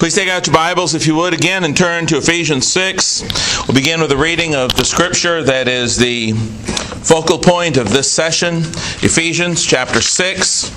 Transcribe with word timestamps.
Please 0.00 0.14
take 0.14 0.30
out 0.30 0.46
your 0.46 0.54
Bibles, 0.54 0.94
if 0.94 1.06
you 1.06 1.14
would, 1.16 1.34
again 1.34 1.62
and 1.62 1.76
turn 1.76 2.06
to 2.06 2.16
Ephesians 2.16 2.66
6. 2.72 3.68
We'll 3.68 3.74
begin 3.74 4.00
with 4.00 4.10
a 4.10 4.16
reading 4.16 4.54
of 4.54 4.72
the 4.72 4.82
scripture 4.82 5.42
that 5.42 5.68
is 5.68 5.98
the 5.98 6.32
focal 6.32 7.38
point 7.38 7.76
of 7.76 7.90
this 7.90 8.10
session. 8.10 8.60
Ephesians 9.02 9.62
chapter 9.62 10.00
6, 10.00 10.70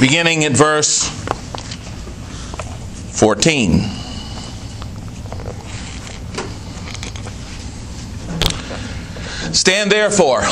beginning 0.00 0.44
at 0.44 0.52
verse 0.52 1.06
14. 3.12 3.80
Stand 9.52 9.92
therefore, 9.92 10.44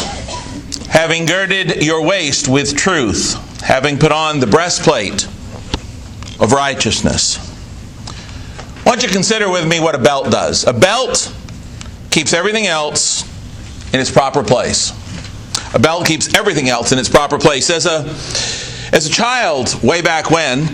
having 0.91 1.25
girded 1.25 1.83
your 1.83 2.05
waist 2.05 2.49
with 2.49 2.77
truth, 2.77 3.33
having 3.63 3.99
put 3.99 4.13
on 4.13 4.41
the 4.41 4.47
breastplate 4.47 5.27
of 6.45 6.53
righteousness. 6.53 7.39
I 8.85 8.91
want 8.91 9.02
you 9.02 9.09
to 9.09 9.15
consider 9.15 9.51
with 9.51 9.66
me 9.66 9.80
what 9.80 9.95
a 9.95 9.98
belt 9.98 10.30
does. 10.30 10.66
A 10.66 10.75
belt 10.75 11.35
keeps 12.11 12.35
everything 12.35 12.66
else 12.66 13.25
in 13.95 13.98
its 13.98 14.11
proper 14.11 14.45
place. 14.45 14.93
A 15.75 15.79
belt 15.79 16.07
keeps 16.07 16.35
everything 16.35 16.69
else 16.69 16.93
in 16.93 16.99
its 16.99 17.09
proper 17.09 17.38
place. 17.38 17.71
As 17.71 17.87
a, 17.87 18.02
as 18.95 19.07
a 19.07 19.11
child, 19.11 19.83
way 19.83 20.02
back 20.02 20.30
when, 20.30 20.69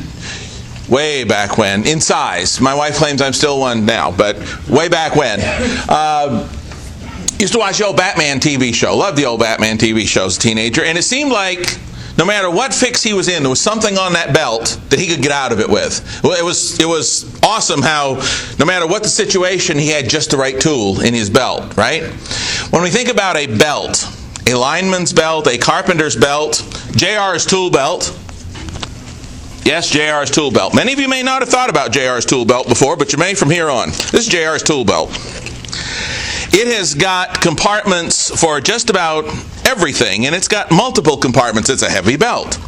way 0.88 1.22
back 1.22 1.56
when, 1.56 1.86
in 1.86 2.00
size, 2.00 2.60
my 2.60 2.74
wife 2.74 2.96
claims 2.96 3.22
I'm 3.22 3.32
still 3.32 3.60
one 3.60 3.86
now, 3.86 4.10
but 4.10 4.36
way 4.68 4.88
back 4.88 5.14
when, 5.14 5.38
uh, 5.88 6.48
used 7.38 7.52
to 7.52 7.60
watch 7.60 7.78
the 7.78 7.86
old 7.86 7.96
Batman 7.96 8.40
TV 8.40 8.74
show. 8.74 8.96
Loved 8.96 9.16
the 9.16 9.24
old 9.24 9.38
Batman 9.38 9.78
TV 9.78 10.06
show 10.06 10.26
as 10.26 10.36
a 10.36 10.40
teenager, 10.40 10.84
and 10.84 10.98
it 10.98 11.04
seemed 11.04 11.30
like 11.30 11.78
no 12.18 12.24
matter 12.24 12.50
what 12.50 12.74
fix 12.74 13.02
he 13.02 13.12
was 13.12 13.28
in, 13.28 13.42
there 13.42 13.50
was 13.50 13.60
something 13.60 13.96
on 13.96 14.12
that 14.14 14.34
belt 14.34 14.78
that 14.90 14.98
he 14.98 15.06
could 15.06 15.22
get 15.22 15.32
out 15.32 15.52
of 15.52 15.60
it 15.60 15.68
with. 15.68 16.20
Well, 16.22 16.38
it 16.38 16.44
was 16.44 16.78
it 16.80 16.86
was 16.86 17.24
awesome 17.42 17.82
how 17.82 18.22
no 18.58 18.66
matter 18.66 18.86
what 18.86 19.02
the 19.02 19.08
situation, 19.08 19.78
he 19.78 19.88
had 19.88 20.08
just 20.08 20.30
the 20.30 20.36
right 20.36 20.60
tool 20.60 21.00
in 21.00 21.14
his 21.14 21.30
belt. 21.30 21.76
Right? 21.76 22.04
When 22.70 22.82
we 22.82 22.90
think 22.90 23.08
about 23.08 23.36
a 23.36 23.46
belt, 23.46 24.06
a 24.46 24.54
lineman's 24.54 25.12
belt, 25.12 25.46
a 25.46 25.58
carpenter's 25.58 26.16
belt, 26.16 26.54
JR's 26.92 27.46
tool 27.46 27.70
belt. 27.70 28.16
Yes, 29.64 29.90
JR's 29.92 30.30
tool 30.30 30.50
belt. 30.50 30.74
Many 30.74 30.92
of 30.92 30.98
you 30.98 31.08
may 31.08 31.22
not 31.22 31.42
have 31.42 31.48
thought 31.48 31.70
about 31.70 31.92
JR's 31.92 32.24
tool 32.24 32.44
belt 32.44 32.66
before, 32.66 32.96
but 32.96 33.12
you 33.12 33.18
may 33.18 33.34
from 33.34 33.50
here 33.50 33.70
on. 33.70 33.90
This 33.90 34.26
is 34.26 34.28
JR's 34.28 34.62
tool 34.62 34.84
belt. 34.84 35.10
It 36.52 36.66
has 36.76 36.94
got 36.94 37.40
compartments 37.40 38.28
for 38.40 38.60
just 38.60 38.90
about 38.90 39.24
everything, 39.64 40.26
and 40.26 40.34
it's 40.34 40.48
got 40.48 40.72
multiple 40.72 41.16
compartments. 41.16 41.70
It's 41.70 41.82
a 41.82 41.88
heavy 41.88 42.16
belt. 42.16 42.58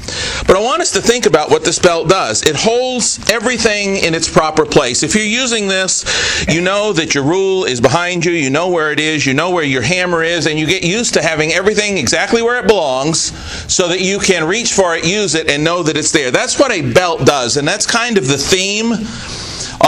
But 0.47 0.57
I 0.57 0.61
want 0.61 0.83
us 0.83 0.93
to 0.93 1.01
think 1.01 1.27
about 1.27 1.51
what 1.51 1.65
this 1.65 1.81
belt 1.81 2.09
does. 2.09 2.43
It 2.43 2.55
holds 2.55 3.19
everything 3.29 3.97
in 3.97 4.15
its 4.15 4.29
proper 4.29 4.65
place. 4.65 5.03
If 5.03 5.17
you're 5.17 5.25
using 5.25 5.67
this, 5.67 6.05
you 6.49 6.61
know 6.61 6.93
that 6.93 7.15
your 7.15 7.25
rule 7.25 7.65
is 7.65 7.81
behind 7.81 8.25
you, 8.25 8.33
you 8.33 8.51
know 8.51 8.69
where 8.69 8.93
it 8.93 9.01
is, 9.01 9.27
you 9.27 9.35
know 9.35 9.51
where 9.51 9.65
your 9.65 9.83
hammer 9.83 10.23
is, 10.23 10.47
and 10.47 10.59
you 10.59 10.67
get 10.67 10.85
used 10.85 11.15
to 11.15 11.23
having 11.23 11.53
everything 11.53 11.99
exactly 11.99 12.41
where 12.41 12.63
it 12.63 12.69
belongs 12.69 13.33
so 13.73 13.89
that 13.89 14.01
you 14.01 14.21
can 14.21 14.47
reach 14.47 14.73
for 14.75 14.95
it, 14.95 15.05
use 15.05 15.35
it, 15.35 15.51
and 15.51 15.65
know 15.65 15.83
that 15.83 15.97
it's 15.97 16.13
there. 16.13 16.31
That's 16.31 16.57
what 16.57 16.71
a 16.71 16.83
belt 16.83 17.27
does, 17.27 17.57
and 17.57 17.67
that's 17.67 17.87
kind 17.87 18.17
of 18.17 18.29
the 18.29 18.39
theme 18.39 18.93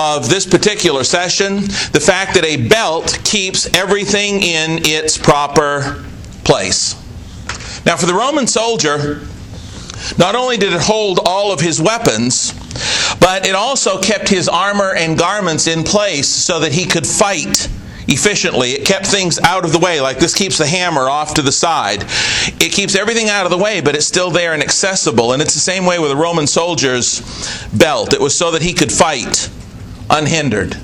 of 0.05 0.28
this 0.28 0.47
particular 0.47 1.02
session 1.02 1.62
the 1.92 2.02
fact 2.05 2.34
that 2.34 2.44
a 2.44 2.69
belt 2.69 3.19
keeps 3.24 3.72
everything 3.74 4.42
in 4.42 4.80
its 4.84 5.16
proper 5.16 6.05
place. 6.44 6.94
Now, 7.86 7.97
for 7.97 8.06
the 8.06 8.14
Roman 8.14 8.47
soldier, 8.47 9.20
not 10.19 10.34
only 10.34 10.56
did 10.56 10.72
it 10.72 10.80
hold 10.80 11.20
all 11.25 11.52
of 11.52 11.60
his 11.60 11.80
weapons, 11.80 12.52
but 13.20 13.47
it 13.47 13.55
also 13.55 14.00
kept 14.00 14.28
his 14.28 14.48
armor 14.48 14.94
and 14.94 15.19
garments 15.19 15.66
in 15.66 15.82
place 15.82 16.28
so 16.28 16.60
that 16.60 16.72
he 16.72 16.84
could 16.84 17.06
fight 17.06 17.69
efficiently. 18.06 18.72
It 18.72 18.86
kept 18.86 19.06
things 19.06 19.38
out 19.38 19.64
of 19.64 19.72
the 19.72 19.78
way, 19.78 20.00
like 20.00 20.19
this 20.19 20.34
keeps 20.34 20.58
the 20.58 20.66
hammer 20.66 21.09
off 21.09 21.34
to 21.34 21.42
the 21.42 21.53
side. 21.53 22.04
It 22.60 22.72
keeps 22.72 22.94
everything 22.94 23.28
out 23.28 23.47
of 23.47 23.50
the 23.50 23.59
way, 23.59 23.81
but 23.81 23.94
it's 23.94 24.06
still 24.06 24.31
there 24.31 24.53
and 24.53 24.62
accessible. 24.62 25.32
And 25.32 25.41
it's 25.41 25.54
the 25.54 25.60
same 25.60 25.86
way 25.86 25.98
with 25.98 26.10
a 26.10 26.16
Roman 26.16 26.47
soldier's 26.47 27.21
belt. 27.72 28.12
It 28.12 28.21
was 28.21 28.36
so 28.36 28.50
that 28.50 28.62
he 28.62 28.75
could 28.75 28.92
fight 28.92 29.48
unhindered. 30.14 30.76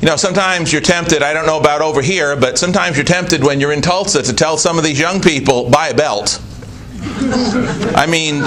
You 0.00 0.08
know, 0.08 0.16
sometimes 0.16 0.72
you're 0.72 0.82
tempted, 0.82 1.22
I 1.22 1.32
don't 1.32 1.46
know 1.46 1.60
about 1.60 1.80
over 1.80 2.02
here, 2.02 2.36
but 2.36 2.58
sometimes 2.58 2.96
you're 2.96 3.04
tempted 3.04 3.42
when 3.44 3.60
you're 3.60 3.72
in 3.72 3.80
Tulsa 3.80 4.22
to 4.22 4.32
tell 4.34 4.58
some 4.58 4.76
of 4.76 4.84
these 4.84 4.98
young 4.98 5.20
people, 5.20 5.70
buy 5.70 5.88
a 5.88 5.94
belt. 5.94 6.42
I 7.96 8.06
mean, 8.06 8.40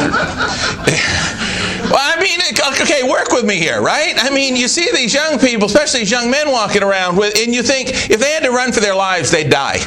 well, 1.89 1.99
I 1.99 2.19
mean, 2.21 2.39
okay, 2.81 3.01
work 3.09 3.31
with 3.31 3.45
me 3.45 3.55
here, 3.55 3.81
right? 3.81 4.13
I 4.17 4.29
mean, 4.29 4.55
you 4.55 4.67
see 4.67 4.87
these 4.93 5.13
young 5.13 5.39
people, 5.39 5.67
especially 5.67 6.01
these 6.01 6.11
young 6.11 6.29
men 6.29 6.51
walking 6.51 6.83
around 6.83 7.17
with, 7.17 7.37
and 7.39 7.53
you 7.53 7.63
think 7.63 7.89
if 8.09 8.19
they 8.19 8.31
had 8.31 8.43
to 8.43 8.51
run 8.51 8.71
for 8.71 8.79
their 8.79 8.95
lives, 8.95 9.31
they'd 9.31 9.49
die. 9.49 9.77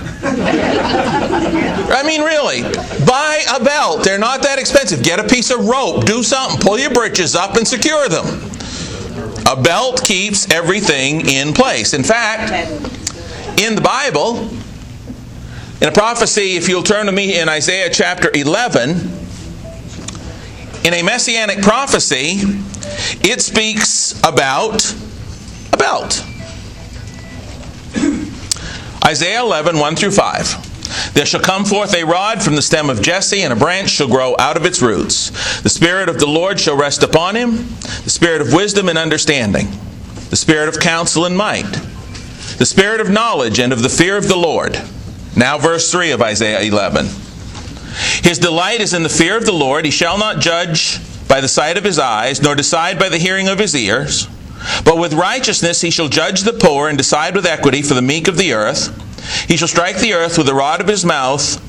I 1.93 2.03
mean, 2.07 2.23
really, 2.23 2.63
buy 3.05 3.45
a 3.55 3.63
belt. 3.63 4.03
They're 4.03 4.19
not 4.19 4.43
that 4.43 4.59
expensive. 4.59 5.03
Get 5.03 5.21
a 5.21 5.25
piece 5.25 5.51
of 5.51 5.67
rope, 5.67 6.05
do 6.05 6.23
something, 6.23 6.61
pull 6.61 6.79
your 6.79 6.91
britches 6.91 7.37
up, 7.37 7.57
and 7.57 7.69
secure 7.69 8.09
them. 8.09 8.51
A 9.47 9.61
belt 9.61 10.05
keeps 10.05 10.51
everything 10.51 11.29
in 11.29 11.53
place. 11.53 11.95
In 11.95 12.03
fact, 12.03 12.53
in 13.61 13.75
the 13.75 13.81
Bible, 13.81 14.49
in 15.81 15.89
a 15.89 15.93
prophecy, 15.93 16.57
if 16.57 16.69
you'll 16.69 16.83
turn 16.83 17.07
to 17.07 17.13
me 17.13 17.39
in 17.39 17.49
Isaiah 17.49 17.91
chapter 17.91 18.31
11, 18.35 18.91
in 20.85 20.95
a 20.95 21.03
messianic 21.03 21.63
prophecy, 21.63 22.41
it 23.23 23.41
speaks 23.41 24.19
about 24.21 24.95
a 25.73 25.77
belt. 25.77 26.25
Isaiah 29.05 29.41
11, 29.41 29.79
1 29.79 29.97
through 29.97 30.13
5. 30.13 30.70
There 31.15 31.27
shall 31.27 31.41
come 31.41 31.65
forth 31.65 31.95
a 31.95 32.05
rod 32.05 32.43
from 32.43 32.57
the 32.57 32.63
stem 32.63 32.91
of 32.91 33.03
Jesse, 33.03 33.43
and 33.43 33.53
a 33.53 33.57
branch 33.57 33.91
shall 33.91 34.09
grow 34.09 34.35
out 34.39 34.57
of 34.57 34.65
its 34.65 34.83
roots. 34.83 35.31
The 35.63 35.69
Spirit 35.69 36.09
of 36.09 36.19
the 36.19 36.27
Lord 36.27 36.59
shall 36.59 36.77
rest 36.77 37.03
upon 37.03 37.37
him, 37.37 37.69
the 38.05 38.11
Spirit 38.11 38.41
of 38.41 38.53
wisdom 38.53 38.89
and 38.89 38.99
understanding, 38.99 39.69
the 40.31 40.37
Spirit 40.37 40.69
of 40.69 40.81
counsel 40.81 41.25
and 41.25 41.37
might, 41.37 41.71
the 42.59 42.67
Spirit 42.67 43.01
of 43.01 43.11
knowledge 43.11 43.59
and 43.59 43.73
of 43.73 43.83
the 43.83 43.89
fear 43.89 44.17
of 44.17 44.29
the 44.29 44.37
Lord. 44.37 44.81
Now, 45.37 45.59
verse 45.59 45.91
3 45.91 46.11
of 46.11 46.23
Isaiah 46.23 46.61
11. 46.61 47.07
His 48.23 48.39
delight 48.39 48.81
is 48.81 48.95
in 48.95 49.03
the 49.03 49.09
fear 49.09 49.37
of 49.37 49.47
the 49.47 49.53
Lord. 49.53 49.85
He 49.85 49.91
shall 49.91 50.19
not 50.19 50.41
judge 50.41 50.99
by 51.29 51.41
the 51.41 51.49
sight 51.49 51.79
of 51.79 51.85
his 51.85 51.99
eyes, 51.99 52.43
nor 52.43 52.55
decide 52.55 52.99
by 52.99 53.09
the 53.09 53.19
hearing 53.19 53.49
of 53.49 53.59
his 53.59 53.75
ears. 53.75 54.27
But 54.85 54.99
with 54.99 55.15
righteousness 55.15 55.81
he 55.81 55.91
shall 55.91 56.09
judge 56.09 56.43
the 56.43 56.53
poor, 56.53 56.89
and 56.89 56.99
decide 56.99 57.35
with 57.35 57.47
equity 57.47 57.83
for 57.83 57.95
the 57.95 58.03
meek 58.03 58.29
of 58.29 58.37
the 58.37 58.53
earth. 58.53 58.91
He 59.47 59.57
shall 59.57 59.69
strike 59.69 59.99
the 59.99 60.15
earth 60.15 60.39
with 60.39 60.47
the 60.47 60.55
rod 60.55 60.81
of 60.81 60.89
his 60.89 61.05
mouth, 61.05 61.67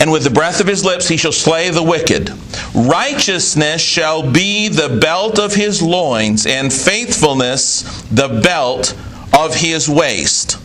and 0.00 0.12
with 0.12 0.24
the 0.24 0.30
breath 0.30 0.60
of 0.60 0.66
his 0.66 0.84
lips 0.84 1.08
he 1.08 1.16
shall 1.16 1.32
slay 1.32 1.70
the 1.70 1.82
wicked. 1.82 2.30
Righteousness 2.74 3.80
shall 3.80 4.30
be 4.30 4.68
the 4.68 4.98
belt 5.00 5.38
of 5.38 5.54
his 5.54 5.82
loins, 5.82 6.46
and 6.46 6.72
faithfulness 6.72 7.82
the 8.10 8.28
belt 8.28 8.94
of 9.32 9.54
his 9.54 9.88
waist. 9.88 10.58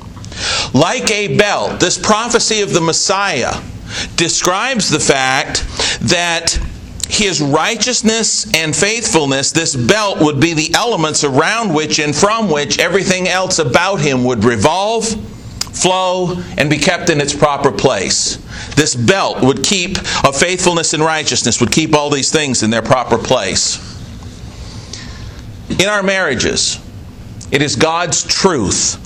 Like 0.74 1.10
a 1.12 1.38
belt, 1.38 1.80
this 1.80 1.98
prophecy 1.98 2.62
of 2.62 2.74
the 2.74 2.82
Messiah 2.82 3.62
describes 4.16 4.90
the 4.90 5.00
fact 5.00 5.66
that 6.02 6.60
his 7.10 7.42
righteousness 7.42 8.50
and 8.56 8.74
faithfulness, 8.74 9.52
this 9.52 9.76
belt 9.76 10.22
would 10.22 10.40
be 10.40 10.54
the 10.54 10.74
elements 10.74 11.26
around 11.26 11.74
which 11.74 12.00
and 12.00 12.16
from 12.16 12.50
which 12.50 12.80
everything 12.80 13.28
else 13.28 13.60
about 13.60 14.00
him 14.00 14.24
would 14.24 14.46
revolve 14.46 15.06
flow, 15.74 16.42
and 16.58 16.70
be 16.70 16.78
kept 16.78 17.10
in 17.10 17.22
its 17.22 17.34
proper 17.34 17.72
place. 17.72 18.38
This 18.76 18.96
belt 18.96 19.42
would 19.42 19.64
keep 19.64 19.98
of 20.26 20.38
faithfulness 20.38 20.94
and 20.94 21.04
righteousness, 21.04 21.60
would 21.60 21.72
keep 21.72 21.96
all 21.96 22.10
these 22.10 22.32
things 22.32 22.64
in 22.64 22.70
their 22.70 22.82
proper 22.82 23.18
place. 23.18 23.88
In 25.80 25.88
our 25.88 26.04
marriages, 26.04 26.80
it 27.52 27.62
is 27.62 27.76
God's 27.76 28.24
truth. 28.24 28.98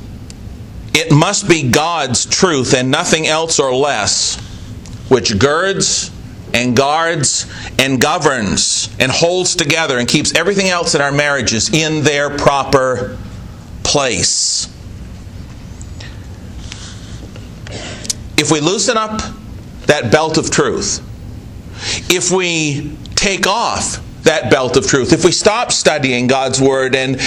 It 0.94 1.12
must 1.12 1.48
be 1.48 1.70
God's 1.70 2.26
truth 2.26 2.74
and 2.74 2.90
nothing 2.90 3.28
else 3.28 3.60
or 3.60 3.74
less, 3.74 4.38
which 5.10 5.38
girds 5.38 6.12
and 6.54 6.76
guards 6.76 7.46
and 7.80 8.00
governs 8.00 8.90
and 9.00 9.12
holds 9.12 9.56
together 9.56 10.00
and 10.00 10.08
keeps 10.08 10.34
everything 10.36 10.68
else 10.68 10.96
in 10.96 11.02
our 11.02 11.12
marriages 11.12 11.74
in 11.74 12.04
their 12.04 12.30
proper 12.30 13.18
place. 13.84 14.74
If 18.38 18.52
we 18.52 18.60
loosen 18.60 18.98
up 18.98 19.22
that 19.88 20.12
belt 20.12 20.38
of 20.38 20.52
truth, 20.52 21.02
if 22.12 22.32
we 22.32 22.98
take 23.16 23.48
off 23.48 24.02
that 24.24 24.50
belt 24.50 24.78
of 24.78 24.88
truth, 24.88 25.14
if 25.14 25.24
we 25.24 25.32
stop 25.32 25.72
studying 25.72 26.28
God's 26.28 26.60
Word 26.60 26.96
and 26.96 27.20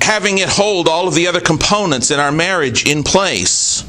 having 0.00 0.38
it 0.38 0.48
hold 0.48 0.88
all 0.88 1.06
of 1.06 1.14
the 1.14 1.26
other 1.26 1.40
components 1.40 2.10
in 2.10 2.18
our 2.18 2.32
marriage 2.32 2.88
in 2.88 3.02
place, 3.02 3.84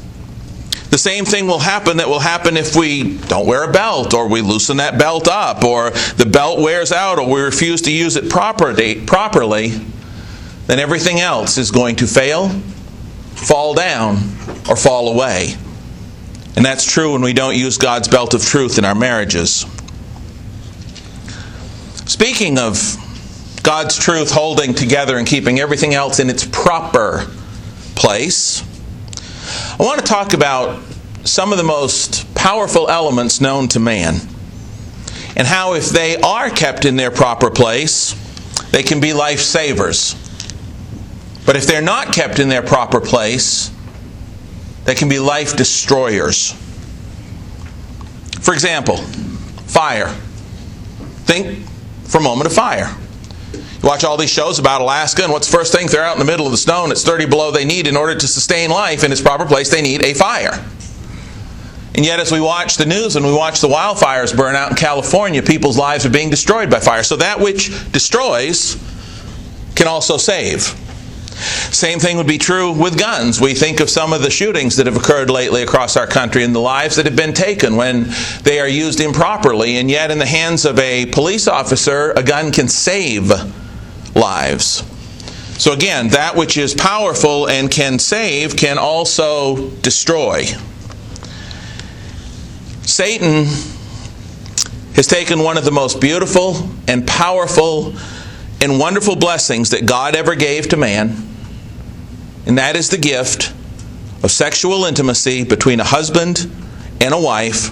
The 0.90 0.98
same 0.98 1.24
thing 1.24 1.46
will 1.46 1.60
happen 1.60 1.98
that 1.98 2.08
will 2.08 2.18
happen 2.18 2.56
if 2.56 2.74
we 2.74 3.16
don't 3.28 3.46
wear 3.46 3.62
a 3.62 3.72
belt 3.72 4.12
or 4.12 4.28
we 4.28 4.40
loosen 4.40 4.78
that 4.78 4.98
belt 4.98 5.28
up 5.28 5.62
or 5.62 5.90
the 5.90 6.26
belt 6.26 6.58
wears 6.58 6.90
out 6.90 7.20
or 7.20 7.28
we 7.28 7.40
refuse 7.40 7.82
to 7.82 7.92
use 7.92 8.16
it 8.16 8.28
properly, 8.28 8.94
then 10.66 10.78
everything 10.80 11.20
else 11.20 11.58
is 11.58 11.70
going 11.70 11.94
to 11.96 12.08
fail, 12.08 12.48
fall 13.34 13.74
down, 13.74 14.16
or 14.68 14.74
fall 14.74 15.12
away. 15.14 15.54
And 16.56 16.64
that's 16.64 16.84
true 16.84 17.12
when 17.12 17.22
we 17.22 17.32
don't 17.32 17.56
use 17.56 17.78
God's 17.78 18.08
belt 18.08 18.34
of 18.34 18.42
truth 18.44 18.78
in 18.78 18.84
our 18.84 18.94
marriages. 18.94 19.66
Speaking 22.06 22.58
of 22.58 22.96
God's 23.62 23.96
truth 23.96 24.32
holding 24.32 24.74
together 24.74 25.16
and 25.16 25.26
keeping 25.26 25.60
everything 25.60 25.94
else 25.94 26.18
in 26.18 26.28
its 26.28 26.44
proper 26.44 27.26
place, 27.94 28.62
I 29.78 29.82
want 29.82 30.00
to 30.00 30.04
talk 30.04 30.32
about 30.32 30.82
some 31.24 31.52
of 31.52 31.58
the 31.58 31.64
most 31.64 32.34
powerful 32.34 32.88
elements 32.90 33.40
known 33.40 33.68
to 33.68 33.80
man 33.80 34.16
and 35.36 35.46
how, 35.46 35.74
if 35.74 35.88
they 35.88 36.16
are 36.16 36.50
kept 36.50 36.84
in 36.84 36.96
their 36.96 37.10
proper 37.10 37.50
place, 37.50 38.14
they 38.72 38.82
can 38.82 39.00
be 39.00 39.12
life 39.12 39.40
savers. 39.40 40.14
But 41.46 41.56
if 41.56 41.66
they're 41.66 41.80
not 41.80 42.12
kept 42.12 42.38
in 42.38 42.48
their 42.48 42.62
proper 42.62 43.00
place, 43.00 43.70
they 44.84 44.94
can 44.94 45.08
be 45.08 45.18
life 45.18 45.56
destroyers. 45.56 46.52
For 48.40 48.54
example, 48.54 48.96
fire. 48.96 50.08
Think 51.26 51.66
for 52.04 52.18
a 52.18 52.22
moment 52.22 52.46
of 52.46 52.52
fire. 52.52 52.94
You 53.52 53.88
watch 53.88 54.04
all 54.04 54.16
these 54.16 54.30
shows 54.30 54.58
about 54.58 54.80
Alaska, 54.80 55.22
and 55.22 55.32
what's 55.32 55.50
the 55.50 55.56
first 55.56 55.72
thing? 55.72 55.86
They're 55.86 56.04
out 56.04 56.14
in 56.14 56.18
the 56.18 56.30
middle 56.30 56.46
of 56.46 56.52
the 56.52 56.58
snow 56.58 56.82
and 56.84 56.92
it's 56.92 57.04
30 57.04 57.26
below. 57.26 57.50
They 57.50 57.64
need, 57.64 57.86
in 57.86 57.96
order 57.96 58.14
to 58.14 58.28
sustain 58.28 58.70
life 58.70 59.04
in 59.04 59.12
its 59.12 59.20
proper 59.20 59.46
place, 59.46 59.70
they 59.70 59.82
need 59.82 60.04
a 60.04 60.14
fire. 60.14 60.64
And 61.94 62.04
yet, 62.06 62.20
as 62.20 62.30
we 62.30 62.40
watch 62.40 62.76
the 62.76 62.86
news 62.86 63.16
and 63.16 63.26
we 63.26 63.32
watch 63.32 63.60
the 63.60 63.68
wildfires 63.68 64.36
burn 64.36 64.54
out 64.54 64.70
in 64.70 64.76
California, 64.76 65.42
people's 65.42 65.76
lives 65.76 66.06
are 66.06 66.10
being 66.10 66.30
destroyed 66.30 66.70
by 66.70 66.78
fire. 66.78 67.02
So 67.02 67.16
that 67.16 67.40
which 67.40 67.70
destroys 67.90 68.76
can 69.74 69.88
also 69.88 70.16
save. 70.16 70.74
Same 71.40 71.98
thing 71.98 72.16
would 72.16 72.26
be 72.26 72.38
true 72.38 72.72
with 72.72 72.98
guns. 72.98 73.40
We 73.40 73.54
think 73.54 73.80
of 73.80 73.90
some 73.90 74.12
of 74.12 74.22
the 74.22 74.30
shootings 74.30 74.76
that 74.76 74.86
have 74.86 74.96
occurred 74.96 75.30
lately 75.30 75.62
across 75.62 75.96
our 75.96 76.06
country 76.06 76.44
and 76.44 76.54
the 76.54 76.60
lives 76.60 76.96
that 76.96 77.06
have 77.06 77.16
been 77.16 77.32
taken 77.32 77.76
when 77.76 78.06
they 78.42 78.60
are 78.60 78.68
used 78.68 79.00
improperly. 79.00 79.76
And 79.76 79.90
yet, 79.90 80.10
in 80.10 80.18
the 80.18 80.26
hands 80.26 80.64
of 80.64 80.78
a 80.78 81.06
police 81.06 81.48
officer, 81.48 82.12
a 82.12 82.22
gun 82.22 82.52
can 82.52 82.68
save 82.68 83.30
lives. 84.14 84.82
So, 85.58 85.72
again, 85.72 86.08
that 86.08 86.36
which 86.36 86.56
is 86.56 86.74
powerful 86.74 87.48
and 87.48 87.70
can 87.70 87.98
save 87.98 88.56
can 88.56 88.78
also 88.78 89.70
destroy. 89.80 90.44
Satan 92.82 93.44
has 94.94 95.06
taken 95.06 95.40
one 95.40 95.56
of 95.56 95.64
the 95.64 95.70
most 95.70 96.00
beautiful 96.00 96.68
and 96.88 97.06
powerful 97.06 97.94
and 98.60 98.78
wonderful 98.78 99.16
blessings 99.16 99.70
that 99.70 99.86
God 99.86 100.16
ever 100.16 100.34
gave 100.34 100.68
to 100.68 100.76
man 100.76 101.29
and 102.50 102.58
that 102.58 102.74
is 102.74 102.88
the 102.88 102.98
gift 102.98 103.52
of 104.24 104.30
sexual 104.32 104.84
intimacy 104.84 105.44
between 105.44 105.78
a 105.78 105.84
husband 105.84 106.50
and 107.00 107.14
a 107.14 107.20
wife. 107.20 107.70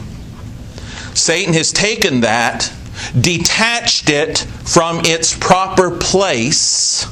Satan 1.16 1.52
has 1.54 1.72
taken 1.72 2.20
that, 2.20 2.72
detached 3.20 4.08
it 4.08 4.38
from 4.38 5.00
its 5.00 5.36
proper 5.36 5.90
place, 5.90 7.08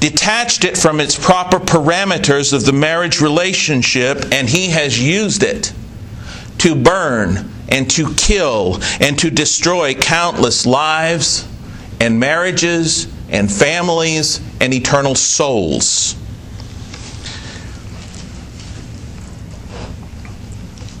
detached 0.00 0.64
it 0.64 0.76
from 0.76 0.98
its 0.98 1.16
proper 1.16 1.60
parameters 1.60 2.52
of 2.52 2.64
the 2.64 2.72
marriage 2.72 3.20
relationship, 3.20 4.32
and 4.32 4.48
he 4.48 4.70
has 4.70 5.00
used 5.00 5.44
it 5.44 5.72
to 6.58 6.74
burn 6.74 7.48
and 7.68 7.88
to 7.92 8.12
kill 8.14 8.80
and 9.00 9.16
to 9.20 9.30
destroy 9.30 9.94
countless 9.94 10.66
lives 10.66 11.46
and 12.00 12.18
marriages 12.18 13.06
and 13.28 13.50
families 13.50 14.40
and 14.64 14.72
eternal 14.72 15.14
souls. 15.14 16.16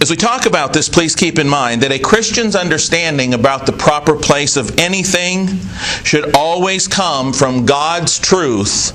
As 0.02 0.10
we 0.10 0.16
talk 0.16 0.44
about 0.44 0.74
this, 0.74 0.90
please 0.90 1.16
keep 1.16 1.38
in 1.38 1.48
mind 1.48 1.80
that 1.80 1.90
a 1.90 1.98
Christian's 1.98 2.54
understanding 2.54 3.32
about 3.32 3.64
the 3.64 3.72
proper 3.72 4.16
place 4.16 4.58
of 4.58 4.78
anything 4.78 5.60
should 6.04 6.36
always 6.36 6.86
come 6.86 7.32
from 7.32 7.64
God's 7.64 8.18
truth 8.18 8.92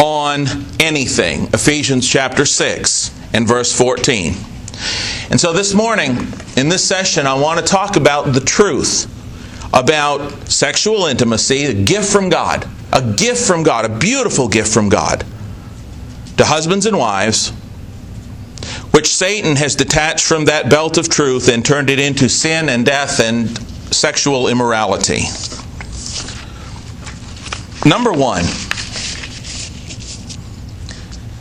on 0.00 0.46
anything. 0.80 1.44
Ephesians 1.54 2.08
chapter 2.08 2.44
6 2.44 3.12
and 3.32 3.46
verse 3.46 3.72
14. 3.72 4.34
And 5.30 5.40
so 5.40 5.52
this 5.52 5.74
morning, 5.74 6.26
in 6.56 6.68
this 6.68 6.84
session, 6.84 7.24
I 7.24 7.34
want 7.34 7.60
to 7.60 7.64
talk 7.64 7.94
about 7.94 8.32
the 8.32 8.40
truth 8.40 9.06
about 9.72 10.48
sexual 10.48 11.06
intimacy, 11.06 11.66
a 11.66 11.72
gift 11.72 12.10
from 12.10 12.30
God, 12.30 12.68
a 12.92 13.14
gift 13.16 13.46
from 13.46 13.62
God, 13.62 13.84
a 13.84 13.98
beautiful 13.98 14.48
gift 14.48 14.72
from 14.72 14.88
God 14.88 15.24
to 16.36 16.44
husbands 16.44 16.86
and 16.86 16.98
wives, 16.98 17.50
which 18.92 19.08
Satan 19.08 19.56
has 19.56 19.76
detached 19.76 20.26
from 20.26 20.46
that 20.46 20.68
belt 20.68 20.98
of 20.98 21.08
truth 21.08 21.48
and 21.48 21.64
turned 21.64 21.90
it 21.90 21.98
into 21.98 22.28
sin 22.28 22.68
and 22.68 22.84
death 22.84 23.20
and 23.20 23.58
sexual 23.94 24.48
immorality. 24.48 25.22
Number 27.84 28.12
one, 28.12 28.44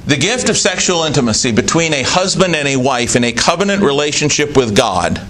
the 0.06 0.18
gift 0.18 0.50
of 0.50 0.57
sexual 0.57 1.04
intimacy 1.04 1.51
between 1.51 1.94
a 1.94 2.04
husband 2.04 2.56
and 2.56 2.68
a 2.68 2.78
wife 2.78 3.16
in 3.16 3.24
a 3.24 3.31
covenant 3.31 3.81
relationship 3.84 4.56
with 4.56 4.75
God 4.75 5.25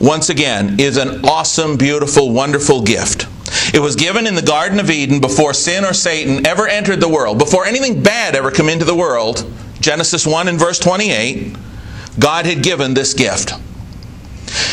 once 0.00 0.28
again, 0.28 0.78
is 0.78 0.96
an 0.96 1.24
awesome, 1.24 1.76
beautiful, 1.76 2.30
wonderful 2.32 2.82
gift. 2.82 3.26
It 3.74 3.80
was 3.80 3.96
given 3.96 4.26
in 4.26 4.34
the 4.34 4.42
Garden 4.42 4.80
of 4.80 4.90
Eden 4.90 5.20
before 5.20 5.52
sin 5.54 5.84
or 5.84 5.92
Satan 5.92 6.46
ever 6.46 6.66
entered 6.66 7.00
the 7.00 7.08
world, 7.08 7.38
before 7.38 7.66
anything 7.66 8.02
bad 8.02 8.34
ever 8.34 8.50
come 8.50 8.68
into 8.68 8.84
the 8.84 8.94
world. 8.94 9.50
Genesis 9.80 10.26
1 10.26 10.48
and 10.48 10.58
verse 10.58 10.78
28, 10.78 11.56
God 12.18 12.46
had 12.46 12.62
given 12.62 12.94
this 12.94 13.14
gift. 13.14 13.52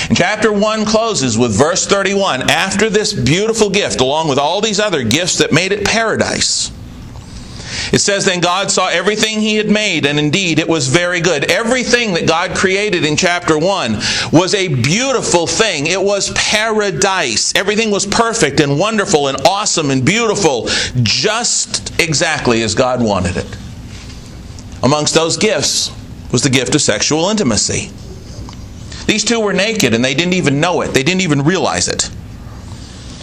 And 0.07 0.17
chapter 0.17 0.51
1 0.51 0.85
closes 0.85 1.37
with 1.37 1.57
verse 1.57 1.85
31. 1.85 2.49
After 2.49 2.89
this 2.89 3.13
beautiful 3.13 3.69
gift, 3.69 3.99
along 3.99 4.29
with 4.29 4.39
all 4.39 4.61
these 4.61 4.79
other 4.79 5.03
gifts 5.03 5.37
that 5.39 5.51
made 5.51 5.71
it 5.71 5.85
paradise, 5.85 6.71
it 7.91 7.99
says, 7.99 8.25
Then 8.25 8.39
God 8.39 8.71
saw 8.71 8.87
everything 8.87 9.39
he 9.39 9.55
had 9.55 9.69
made, 9.69 10.05
and 10.05 10.19
indeed 10.19 10.59
it 10.59 10.67
was 10.67 10.87
very 10.87 11.21
good. 11.21 11.51
Everything 11.51 12.13
that 12.13 12.27
God 12.27 12.55
created 12.55 13.05
in 13.05 13.15
chapter 13.15 13.57
1 13.57 13.93
was 14.31 14.53
a 14.53 14.67
beautiful 14.67 15.47
thing. 15.47 15.87
It 15.87 16.01
was 16.01 16.31
paradise. 16.33 17.53
Everything 17.55 17.91
was 17.91 18.05
perfect 18.05 18.59
and 18.59 18.79
wonderful 18.79 19.27
and 19.27 19.37
awesome 19.47 19.91
and 19.91 20.05
beautiful, 20.05 20.67
just 21.03 21.99
exactly 22.01 22.61
as 22.63 22.75
God 22.75 23.03
wanted 23.03 23.37
it. 23.37 23.57
Amongst 24.83 25.13
those 25.13 25.37
gifts 25.37 25.91
was 26.31 26.43
the 26.43 26.49
gift 26.49 26.75
of 26.75 26.81
sexual 26.81 27.29
intimacy. 27.29 27.91
These 29.05 29.23
two 29.23 29.39
were 29.39 29.53
naked 29.53 29.93
and 29.93 30.03
they 30.03 30.13
didn't 30.13 30.33
even 30.33 30.59
know 30.59 30.81
it, 30.81 30.89
they 30.89 31.03
didn't 31.03 31.21
even 31.21 31.43
realize 31.43 31.87
it. 31.87 32.09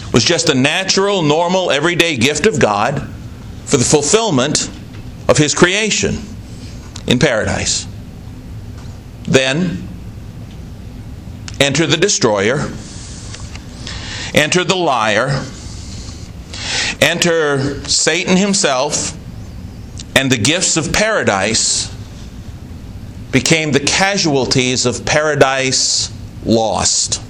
It 0.07 0.13
was 0.13 0.23
just 0.23 0.49
a 0.49 0.55
natural, 0.55 1.21
normal, 1.21 1.71
everyday 1.71 2.17
gift 2.17 2.45
of 2.45 2.59
God 2.59 3.12
for 3.65 3.77
the 3.77 3.83
fulfillment 3.83 4.69
of 5.27 5.37
his 5.37 5.55
creation 5.55 6.17
in 7.07 7.19
paradise. 7.19 7.87
Then 9.23 9.87
enter 11.59 11.87
the 11.87 11.97
destroyer, 11.97 12.69
enter 14.33 14.63
the 14.63 14.75
liar, 14.75 15.45
enter 16.99 17.83
Satan 17.87 18.37
himself, 18.37 19.17
and 20.15 20.31
the 20.31 20.37
gifts 20.37 20.77
of 20.77 20.93
paradise 20.93 21.93
became 23.31 23.71
the 23.71 23.79
casualties 23.79 24.85
of 24.85 25.05
paradise 25.05 26.13
lost. 26.45 27.21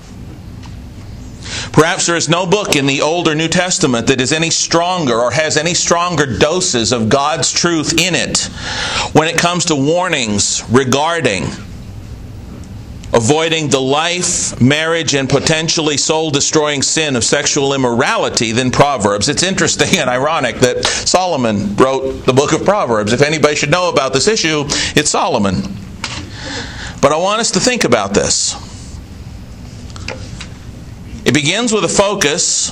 Perhaps 1.73 2.05
there 2.05 2.15
is 2.15 2.29
no 2.29 2.45
book 2.45 2.75
in 2.75 2.85
the 2.85 3.01
Old 3.01 3.27
or 3.27 3.33
New 3.33 3.47
Testament 3.47 4.07
that 4.07 4.21
is 4.21 4.31
any 4.31 4.51
stronger 4.51 5.19
or 5.19 5.31
has 5.31 5.57
any 5.57 5.73
stronger 5.73 6.37
doses 6.37 6.93
of 6.93 7.09
God's 7.09 7.51
truth 7.51 7.99
in 7.99 8.13
it 8.13 8.43
when 9.13 9.27
it 9.27 9.37
comes 9.37 9.65
to 9.65 9.75
warnings 9.75 10.63
regarding 10.69 11.45
avoiding 13.13 13.69
the 13.69 13.79
life, 13.79 14.59
marriage, 14.59 15.13
and 15.13 15.29
potentially 15.29 15.97
soul 15.97 16.31
destroying 16.31 16.81
sin 16.81 17.15
of 17.15 17.23
sexual 17.23 17.73
immorality 17.73 18.51
than 18.51 18.71
Proverbs. 18.71 19.29
It's 19.29 19.43
interesting 19.43 19.99
and 19.99 20.09
ironic 20.09 20.57
that 20.57 20.83
Solomon 20.85 21.75
wrote 21.75 22.25
the 22.25 22.33
book 22.33 22.53
of 22.53 22.65
Proverbs. 22.65 23.13
If 23.13 23.21
anybody 23.21 23.55
should 23.55 23.71
know 23.71 23.89
about 23.89 24.13
this 24.13 24.27
issue, 24.27 24.63
it's 24.95 25.11
Solomon. 25.11 25.61
But 27.01 27.11
I 27.11 27.17
want 27.17 27.39
us 27.41 27.51
to 27.51 27.59
think 27.59 27.83
about 27.83 28.13
this. 28.13 28.62
It 31.25 31.33
begins 31.33 31.71
with 31.71 31.85
a 31.85 31.89
focus 31.89 32.71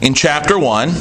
in 0.00 0.14
chapter 0.14 0.58
1 0.58 0.92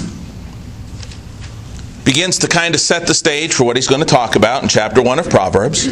begins 2.03 2.39
to 2.39 2.47
kind 2.47 2.73
of 2.73 2.81
set 2.81 3.05
the 3.05 3.13
stage 3.13 3.53
for 3.53 3.63
what 3.63 3.75
he's 3.75 3.87
going 3.87 4.01
to 4.01 4.07
talk 4.07 4.35
about 4.35 4.63
in 4.63 4.69
chapter 4.69 4.99
1 5.01 5.19
of 5.19 5.29
Proverbs. 5.29 5.87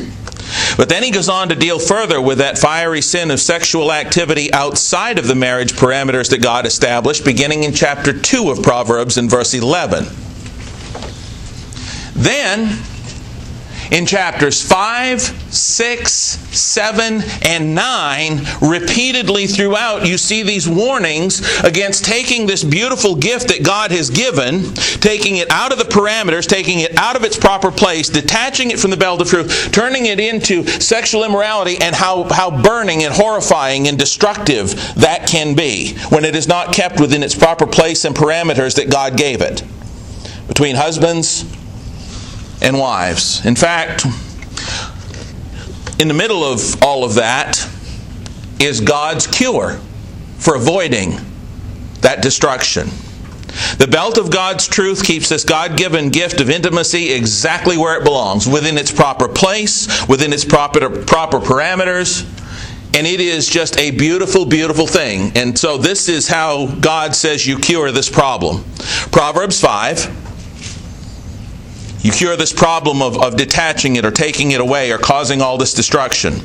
But 0.75 0.89
then 0.89 1.03
he 1.03 1.11
goes 1.11 1.29
on 1.29 1.49
to 1.49 1.55
deal 1.55 1.77
further 1.77 2.19
with 2.19 2.39
that 2.39 2.57
fiery 2.57 3.01
sin 3.01 3.29
of 3.29 3.39
sexual 3.39 3.91
activity 3.91 4.51
outside 4.51 5.19
of 5.19 5.27
the 5.27 5.35
marriage 5.35 5.73
parameters 5.73 6.31
that 6.31 6.41
God 6.41 6.65
established, 6.65 7.23
beginning 7.23 7.63
in 7.63 7.73
chapter 7.73 8.11
2 8.11 8.49
of 8.49 8.63
Proverbs 8.63 9.17
in 9.17 9.29
verse 9.29 9.53
11. 9.53 10.07
Then 12.15 12.79
in 13.91 14.05
chapters 14.05 14.61
5, 14.61 15.19
6, 15.19 16.13
7, 16.13 17.21
and 17.43 17.73
9, 17.73 18.39
repeatedly 18.61 19.47
throughout, 19.47 20.05
you 20.05 20.17
see 20.17 20.43
these 20.43 20.69
warnings 20.69 21.41
against 21.63 22.05
taking 22.05 22.45
this 22.45 22.63
beautiful 22.63 23.15
gift 23.15 23.47
that 23.47 23.63
God 23.63 23.91
has 23.91 24.09
given, 24.09 24.73
taking 25.01 25.37
it 25.37 25.49
out 25.51 25.71
of 25.71 25.79
the 25.79 25.85
parameters, 25.85 26.47
taking 26.47 26.79
it 26.79 26.97
out 26.97 27.15
of 27.15 27.23
its 27.23 27.37
proper 27.37 27.71
place, 27.71 28.09
detaching 28.09 28.71
it 28.71 28.79
from 28.79 28.91
the 28.91 28.97
belt 28.97 29.21
of 29.21 29.27
truth, 29.27 29.69
turning 29.71 30.05
it 30.05 30.19
into 30.19 30.65
sexual 30.79 31.23
immorality, 31.23 31.77
and 31.77 31.95
how, 31.95 32.23
how 32.23 32.61
burning 32.61 33.03
and 33.03 33.13
horrifying 33.13 33.87
and 33.87 33.97
destructive 33.97 34.71
that 34.95 35.27
can 35.27 35.55
be 35.55 35.97
when 36.09 36.25
it 36.25 36.35
is 36.35 36.47
not 36.47 36.73
kept 36.73 36.99
within 36.99 37.23
its 37.23 37.35
proper 37.35 37.65
place 37.65 38.05
and 38.05 38.15
parameters 38.15 38.75
that 38.75 38.91
God 38.91 39.17
gave 39.17 39.41
it. 39.41 39.63
Between 40.47 40.75
husbands 40.75 41.45
and 42.61 42.77
wives. 42.77 43.45
In 43.45 43.55
fact, 43.55 44.05
in 45.99 46.07
the 46.07 46.13
middle 46.13 46.43
of 46.43 46.81
all 46.83 47.03
of 47.03 47.15
that 47.15 47.69
is 48.59 48.81
God's 48.81 49.27
cure 49.27 49.79
for 50.37 50.55
avoiding 50.55 51.17
that 52.01 52.21
destruction. 52.21 52.89
The 53.77 53.87
belt 53.87 54.17
of 54.17 54.31
God's 54.31 54.67
truth 54.67 55.03
keeps 55.03 55.29
this 55.29 55.43
God 55.43 55.75
given 55.75 56.09
gift 56.09 56.39
of 56.39 56.49
intimacy 56.49 57.11
exactly 57.11 57.77
where 57.77 57.99
it 57.99 58.03
belongs, 58.03 58.47
within 58.47 58.77
its 58.77 58.91
proper 58.91 59.27
place, 59.27 60.07
within 60.07 60.31
its 60.31 60.45
proper, 60.45 60.89
proper 61.03 61.39
parameters, 61.39 62.23
and 62.95 63.05
it 63.05 63.19
is 63.19 63.47
just 63.47 63.77
a 63.77 63.91
beautiful, 63.91 64.45
beautiful 64.45 64.87
thing. 64.87 65.31
And 65.35 65.57
so, 65.57 65.77
this 65.77 66.09
is 66.09 66.27
how 66.27 66.67
God 66.67 67.15
says 67.15 67.45
you 67.45 67.57
cure 67.57 67.91
this 67.91 68.09
problem. 68.09 68.63
Proverbs 69.11 69.59
5 69.59 70.28
you 72.01 72.11
cure 72.11 72.37
this 72.37 72.53
problem 72.53 73.01
of, 73.01 73.21
of 73.21 73.35
detaching 73.35 73.97
it 73.97 74.05
or 74.05 74.11
taking 74.11 74.51
it 74.51 74.61
away 74.61 74.91
or 74.91 74.97
causing 74.97 75.41
all 75.41 75.57
this 75.57 75.73
destruction. 75.73 76.35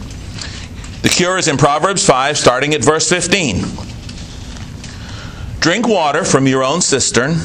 The 1.03 1.09
cure 1.09 1.39
is 1.39 1.49
in 1.49 1.59
Proverbs 1.59 2.05
5, 2.07 2.37
starting 2.37 2.75
at 2.75 2.83
verse 2.83 3.09
15. 3.09 3.63
Drink 5.61 5.87
water 5.87 6.25
from 6.25 6.47
your 6.47 6.65
own 6.65 6.81
cistern 6.81 7.37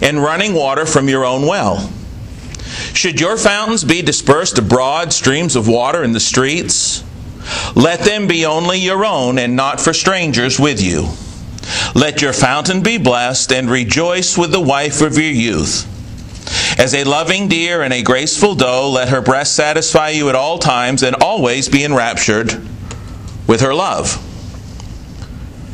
and 0.00 0.22
running 0.22 0.54
water 0.54 0.86
from 0.86 1.08
your 1.08 1.24
own 1.24 1.46
well. 1.46 1.92
Should 2.94 3.20
your 3.20 3.36
fountains 3.36 3.84
be 3.84 4.02
dispersed 4.02 4.58
abroad, 4.58 5.12
streams 5.12 5.54
of 5.54 5.68
water 5.68 6.02
in 6.02 6.12
the 6.12 6.20
streets? 6.20 7.04
Let 7.74 8.00
them 8.00 8.26
be 8.26 8.46
only 8.46 8.78
your 8.78 9.04
own 9.04 9.38
and 9.38 9.54
not 9.54 9.80
for 9.80 9.92
strangers 9.92 10.58
with 10.58 10.82
you. 10.82 11.08
Let 11.94 12.22
your 12.22 12.32
fountain 12.32 12.82
be 12.82 12.98
blessed 12.98 13.52
and 13.52 13.70
rejoice 13.70 14.38
with 14.38 14.52
the 14.52 14.60
wife 14.60 15.00
of 15.02 15.16
your 15.16 15.30
youth. 15.30 15.86
As 16.78 16.94
a 16.94 17.02
loving 17.02 17.48
deer 17.48 17.82
and 17.82 17.92
a 17.92 18.02
graceful 18.02 18.54
doe, 18.54 18.88
let 18.88 19.08
her 19.08 19.20
breast 19.20 19.56
satisfy 19.56 20.10
you 20.10 20.28
at 20.28 20.36
all 20.36 20.58
times 20.58 21.02
and 21.02 21.16
always 21.16 21.68
be 21.68 21.84
enraptured 21.84 22.52
with 23.48 23.62
her 23.62 23.74
love. 23.74 24.24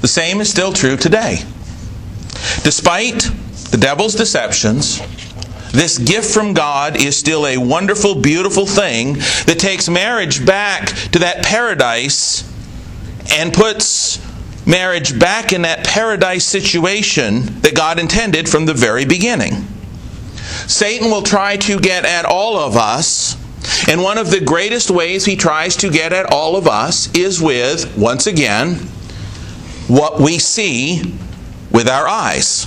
The 0.00 0.08
same 0.08 0.40
is 0.40 0.48
still 0.48 0.72
true 0.72 0.96
today. 0.96 1.40
Despite 2.62 3.28
the 3.70 3.76
devil's 3.76 4.14
deceptions, 4.14 4.98
this 5.72 5.98
gift 5.98 6.32
from 6.32 6.54
God 6.54 6.96
is 6.96 7.16
still 7.16 7.46
a 7.46 7.58
wonderful, 7.58 8.14
beautiful 8.14 8.64
thing 8.64 9.14
that 9.44 9.58
takes 9.58 9.90
marriage 9.90 10.46
back 10.46 10.86
to 11.12 11.18
that 11.18 11.44
paradise 11.44 12.50
and 13.30 13.52
puts 13.52 14.24
marriage 14.66 15.18
back 15.18 15.52
in 15.52 15.62
that 15.62 15.84
paradise 15.84 16.46
situation 16.46 17.60
that 17.60 17.74
God 17.74 17.98
intended 17.98 18.48
from 18.48 18.64
the 18.64 18.72
very 18.72 19.04
beginning. 19.04 19.66
Satan 20.66 21.10
will 21.10 21.22
try 21.22 21.56
to 21.58 21.78
get 21.78 22.04
at 22.04 22.24
all 22.24 22.58
of 22.58 22.76
us. 22.76 23.36
And 23.88 24.02
one 24.02 24.18
of 24.18 24.30
the 24.30 24.40
greatest 24.40 24.90
ways 24.90 25.24
he 25.24 25.36
tries 25.36 25.76
to 25.76 25.90
get 25.90 26.12
at 26.12 26.32
all 26.32 26.56
of 26.56 26.66
us 26.66 27.12
is 27.14 27.40
with, 27.40 27.96
once 27.96 28.26
again, 28.26 28.74
what 29.88 30.20
we 30.20 30.38
see 30.38 31.18
with 31.70 31.88
our 31.88 32.06
eyes. 32.08 32.66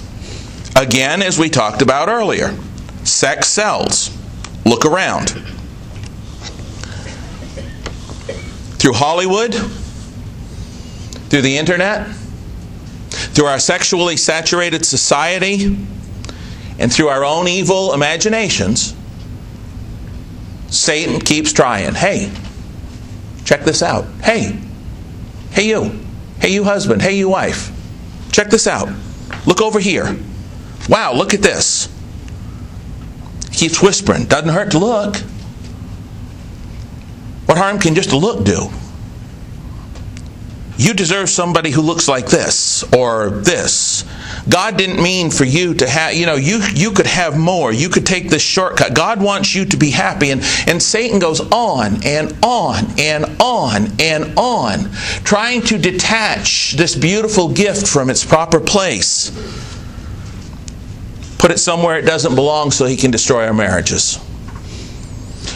Again, 0.76 1.22
as 1.22 1.40
we 1.40 1.50
talked 1.50 1.82
about 1.82 2.10
earlier, 2.10 2.56
sex 3.04 3.48
sells. 3.48 4.12
Look 4.66 4.86
around. 4.86 5.30
Through 8.80 8.94
Hollywood, 8.94 9.54
through 11.30 11.42
the 11.42 11.58
internet, 11.58 12.08
through 13.08 13.46
our 13.46 13.60
sexually 13.60 14.18
saturated 14.18 14.86
society, 14.86 15.78
and 16.80 16.92
through 16.92 17.08
our 17.08 17.26
own 17.26 17.48
evil 17.48 17.94
imaginations, 17.94 18.96
Satan 20.70 21.20
keeps 21.20 21.54
trying. 21.54 21.94
Hey, 21.96 22.32
check 23.46 23.64
this 23.64 23.82
out. 23.82 24.06
Hey, 24.22 24.60
hey, 25.52 25.68
you. 25.68 26.00
Hey, 26.40 26.50
you 26.50 26.64
husband. 26.64 27.02
Hey, 27.02 27.18
you 27.18 27.30
wife. 27.30 27.72
Check 28.32 28.50
this 28.50 28.68
out. 28.68 28.90
Look 29.46 29.62
over 29.62 29.80
here. 29.80 30.18
Wow, 30.90 31.14
look 31.14 31.34
at 31.34 31.42
this. 31.42 31.90
He 33.52 33.58
keeps 33.58 33.82
whispering. 33.82 34.26
Doesn't 34.26 34.50
hurt 34.50 34.72
to 34.72 34.80
look. 34.80 35.18
What 37.48 37.58
harm 37.58 37.80
can 37.80 37.96
just 37.96 38.12
a 38.12 38.18
look 38.18 38.44
do? 38.44 38.70
You 40.78 40.94
deserve 40.94 41.30
somebody 41.30 41.72
who 41.72 41.82
looks 41.82 42.08
like 42.08 42.28
this 42.28 42.84
or 42.94 43.30
this 43.30 44.04
God 44.50 44.78
didn't 44.78 45.02
mean 45.02 45.30
for 45.30 45.44
you 45.44 45.74
to 45.76 45.90
have, 45.90 46.14
you 46.14 46.26
know, 46.26 46.36
you, 46.36 46.62
you 46.74 46.92
could 46.92 47.08
have 47.08 47.38
more. 47.38 47.74
You 47.74 47.90
could 47.90 48.06
take 48.06 48.30
this 48.30 48.42
shortcut. 48.42 48.94
God 48.94 49.22
wants 49.22 49.54
you 49.54 49.66
to 49.66 49.78
be 49.78 49.90
happy. 49.90 50.32
And, 50.32 50.42
and 50.68 50.82
Satan 50.82 51.20
goes 51.20 51.42
on 51.52 52.06
and 52.06 52.36
on 52.44 52.86
and 53.00 53.26
on 53.42 53.88
and 54.00 54.38
on, 54.38 54.92
trying 55.24 55.62
to 55.64 55.78
detach 55.78 56.74
this 56.74 56.96
beautiful 56.96 57.50
gift 57.50 57.88
from 57.88 58.10
its 58.10 58.24
proper 58.24 58.60
place. 58.60 59.32
Put 61.40 61.52
it 61.52 61.60
somewhere 61.60 61.98
it 61.98 62.06
doesn't 62.06 62.36
belong 62.36 62.72
so 62.72 62.86
he 62.86 62.98
can 62.98 63.12
destroy 63.12 63.46
our 63.46 63.54
marriages. 63.54 64.20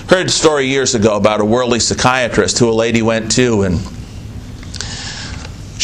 Heard 0.10 0.28
a 0.28 0.30
story 0.30 0.68
years 0.68 0.94
ago 0.94 1.16
about 1.16 1.40
a 1.40 1.46
worldly 1.46 1.80
psychiatrist 1.80 2.60
who 2.60 2.70
a 2.70 2.74
lady 2.74 3.02
went 3.02 3.32
to 3.34 3.64
and 3.64 3.80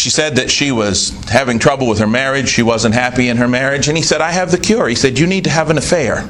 she 0.07 0.11
said 0.11 0.37
that 0.37 0.49
she 0.49 0.71
was 0.71 1.09
having 1.27 1.59
trouble 1.59 1.85
with 1.85 1.99
her 1.99 2.07
marriage. 2.07 2.47
She 2.47 2.63
wasn't 2.63 2.95
happy 2.95 3.27
in 3.27 3.35
her 3.35 3.47
marriage. 3.49 3.89
And 3.89 3.97
he 3.97 4.01
said, 4.01 4.21
I 4.21 4.31
have 4.31 4.51
the 4.51 4.57
cure. 4.57 4.87
He 4.87 4.95
said, 4.95 5.19
You 5.19 5.27
need 5.27 5.43
to 5.43 5.49
have 5.49 5.69
an 5.69 5.77
affair. 5.77 6.29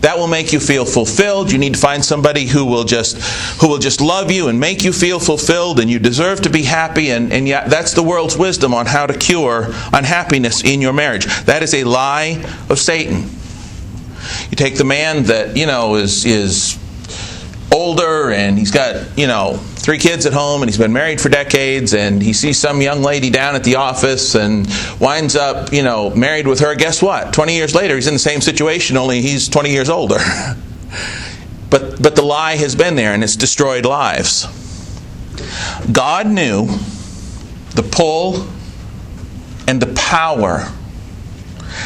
That 0.00 0.16
will 0.16 0.28
make 0.28 0.54
you 0.54 0.58
feel 0.58 0.86
fulfilled. 0.86 1.52
You 1.52 1.58
need 1.58 1.74
to 1.74 1.78
find 1.78 2.02
somebody 2.02 2.46
who 2.46 2.64
will 2.64 2.84
just 2.84 3.18
who 3.60 3.68
will 3.68 3.76
just 3.76 4.00
love 4.00 4.30
you 4.30 4.48
and 4.48 4.58
make 4.58 4.82
you 4.82 4.94
feel 4.94 5.20
fulfilled 5.20 5.78
and 5.78 5.90
you 5.90 5.98
deserve 5.98 6.40
to 6.40 6.48
be 6.48 6.62
happy 6.62 7.10
and, 7.10 7.34
and 7.34 7.46
yet 7.46 7.68
that's 7.68 7.92
the 7.92 8.02
world's 8.02 8.38
wisdom 8.38 8.72
on 8.72 8.86
how 8.86 9.04
to 9.04 9.12
cure 9.12 9.66
unhappiness 9.92 10.64
in 10.64 10.80
your 10.80 10.94
marriage. 10.94 11.26
That 11.44 11.62
is 11.62 11.74
a 11.74 11.84
lie 11.84 12.42
of 12.70 12.78
Satan. 12.78 13.28
You 14.48 14.56
take 14.56 14.78
the 14.78 14.84
man 14.84 15.24
that, 15.24 15.54
you 15.54 15.66
know, 15.66 15.96
is 15.96 16.24
is 16.24 16.78
older 17.78 18.30
and 18.32 18.58
he's 18.58 18.72
got, 18.72 19.16
you 19.16 19.26
know, 19.26 19.56
three 19.56 19.98
kids 19.98 20.26
at 20.26 20.32
home 20.32 20.62
and 20.62 20.68
he's 20.68 20.78
been 20.78 20.92
married 20.92 21.20
for 21.20 21.28
decades 21.28 21.94
and 21.94 22.20
he 22.20 22.32
sees 22.32 22.58
some 22.58 22.82
young 22.82 23.02
lady 23.02 23.30
down 23.30 23.54
at 23.54 23.62
the 23.62 23.76
office 23.76 24.34
and 24.34 24.66
winds 25.00 25.36
up, 25.36 25.72
you 25.72 25.82
know, 25.82 26.10
married 26.10 26.46
with 26.46 26.60
her. 26.60 26.74
Guess 26.74 27.00
what? 27.00 27.32
20 27.32 27.54
years 27.54 27.74
later, 27.74 27.94
he's 27.94 28.08
in 28.08 28.14
the 28.14 28.18
same 28.18 28.40
situation, 28.40 28.96
only 28.96 29.22
he's 29.22 29.48
20 29.48 29.70
years 29.70 29.88
older. 29.88 30.18
but, 31.70 32.02
but 32.02 32.16
the 32.16 32.22
lie 32.22 32.56
has 32.56 32.74
been 32.74 32.96
there 32.96 33.14
and 33.14 33.22
it's 33.22 33.36
destroyed 33.36 33.86
lives. 33.86 34.46
God 35.92 36.26
knew 36.26 36.66
the 37.76 37.88
pull 37.88 38.46
and 39.68 39.80
the 39.80 39.92
power 39.94 40.66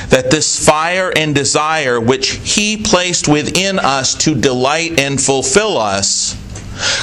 that 0.09 0.31
this 0.31 0.65
fire 0.65 1.13
and 1.17 1.35
desire 1.35 2.01
which 2.01 2.31
He 2.45 2.77
placed 2.77 3.29
within 3.29 3.79
us 3.79 4.15
to 4.17 4.35
delight 4.35 5.01
and 5.01 5.21
fulfill 5.21 5.79
us 5.79 6.37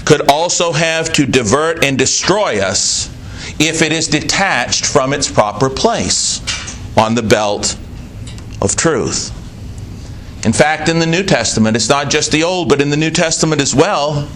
could 0.05 0.29
also 0.29 0.71
have 0.73 1.11
to 1.13 1.25
divert 1.25 1.83
and 1.83 1.97
destroy 1.97 2.59
us 2.59 3.09
if 3.59 3.81
it 3.81 3.91
is 3.91 4.07
detached 4.07 4.85
from 4.85 5.13
its 5.13 5.29
proper 5.31 5.69
place 5.69 6.41
on 6.97 7.15
the 7.15 7.23
belt 7.23 7.77
of 8.61 8.75
truth. 8.75 9.35
In 10.45 10.53
fact, 10.53 10.87
in 10.87 10.99
the 10.99 11.05
New 11.05 11.23
Testament, 11.23 11.75
it's 11.75 11.89
not 11.89 12.09
just 12.09 12.31
the 12.31 12.43
Old, 12.43 12.69
but 12.69 12.81
in 12.81 12.89
the 12.89 12.97
New 12.97 13.11
Testament 13.11 13.61
as 13.61 13.75
well, 13.75 14.29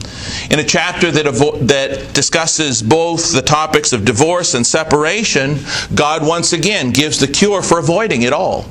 in 0.50 0.60
a 0.60 0.64
chapter 0.64 1.12
that, 1.12 1.26
avo- 1.26 1.68
that 1.68 2.14
discusses 2.14 2.82
both 2.82 3.34
the 3.34 3.42
topics 3.42 3.94
of 3.94 4.06
divorce 4.06 4.54
and 4.54 4.66
separation, 4.66 5.60
God 5.94 6.26
once 6.26 6.54
again 6.54 6.92
gives 6.92 7.20
the 7.20 7.28
cure 7.28 7.62
for 7.62 7.80
avoiding 7.80 8.24
it 8.24 8.34
all. 8.34 8.66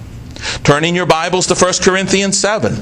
Turn 0.64 0.84
in 0.84 0.94
your 0.94 1.06
Bibles 1.06 1.46
to 1.48 1.54
1 1.54 1.74
Corinthians 1.82 2.38
7. 2.38 2.74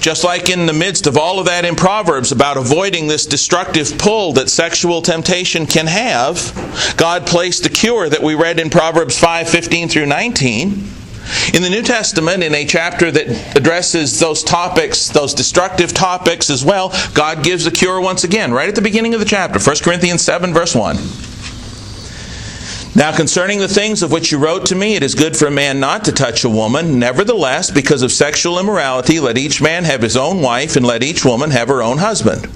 Just 0.00 0.24
like 0.24 0.48
in 0.48 0.64
the 0.64 0.72
midst 0.72 1.06
of 1.06 1.18
all 1.18 1.38
of 1.38 1.46
that 1.46 1.66
in 1.66 1.76
Proverbs 1.76 2.32
about 2.32 2.56
avoiding 2.56 3.06
this 3.06 3.26
destructive 3.26 3.98
pull 3.98 4.32
that 4.32 4.48
sexual 4.48 5.02
temptation 5.02 5.66
can 5.66 5.86
have, 5.86 6.94
God 6.96 7.26
placed 7.26 7.64
the 7.64 7.68
cure 7.68 8.08
that 8.08 8.22
we 8.22 8.34
read 8.34 8.58
in 8.58 8.70
Proverbs 8.70 9.18
5 9.18 9.48
15 9.48 9.88
through 9.90 10.06
19. 10.06 10.99
In 11.54 11.62
the 11.62 11.70
New 11.70 11.82
Testament, 11.82 12.42
in 12.42 12.54
a 12.54 12.64
chapter 12.64 13.10
that 13.10 13.56
addresses 13.56 14.18
those 14.18 14.42
topics, 14.42 15.08
those 15.08 15.34
destructive 15.34 15.92
topics 15.92 16.50
as 16.50 16.64
well, 16.64 16.92
God 17.14 17.44
gives 17.44 17.64
the 17.64 17.70
cure 17.70 18.00
once 18.00 18.24
again, 18.24 18.52
right 18.52 18.68
at 18.68 18.74
the 18.74 18.82
beginning 18.82 19.14
of 19.14 19.20
the 19.20 19.26
chapter, 19.26 19.58
1 19.58 19.76
Corinthians 19.82 20.22
7, 20.22 20.52
verse 20.52 20.74
1. 20.74 20.96
Now, 22.92 23.14
concerning 23.14 23.60
the 23.60 23.68
things 23.68 24.02
of 24.02 24.10
which 24.10 24.32
you 24.32 24.38
wrote 24.38 24.66
to 24.66 24.74
me, 24.74 24.96
it 24.96 25.04
is 25.04 25.14
good 25.14 25.36
for 25.36 25.46
a 25.46 25.50
man 25.50 25.78
not 25.78 26.04
to 26.06 26.12
touch 26.12 26.42
a 26.42 26.48
woman. 26.48 26.98
Nevertheless, 26.98 27.70
because 27.70 28.02
of 28.02 28.10
sexual 28.10 28.58
immorality, 28.58 29.20
let 29.20 29.38
each 29.38 29.62
man 29.62 29.84
have 29.84 30.02
his 30.02 30.16
own 30.16 30.42
wife, 30.42 30.74
and 30.74 30.84
let 30.84 31.04
each 31.04 31.24
woman 31.24 31.52
have 31.52 31.68
her 31.68 31.84
own 31.84 31.98
husband. 31.98 32.48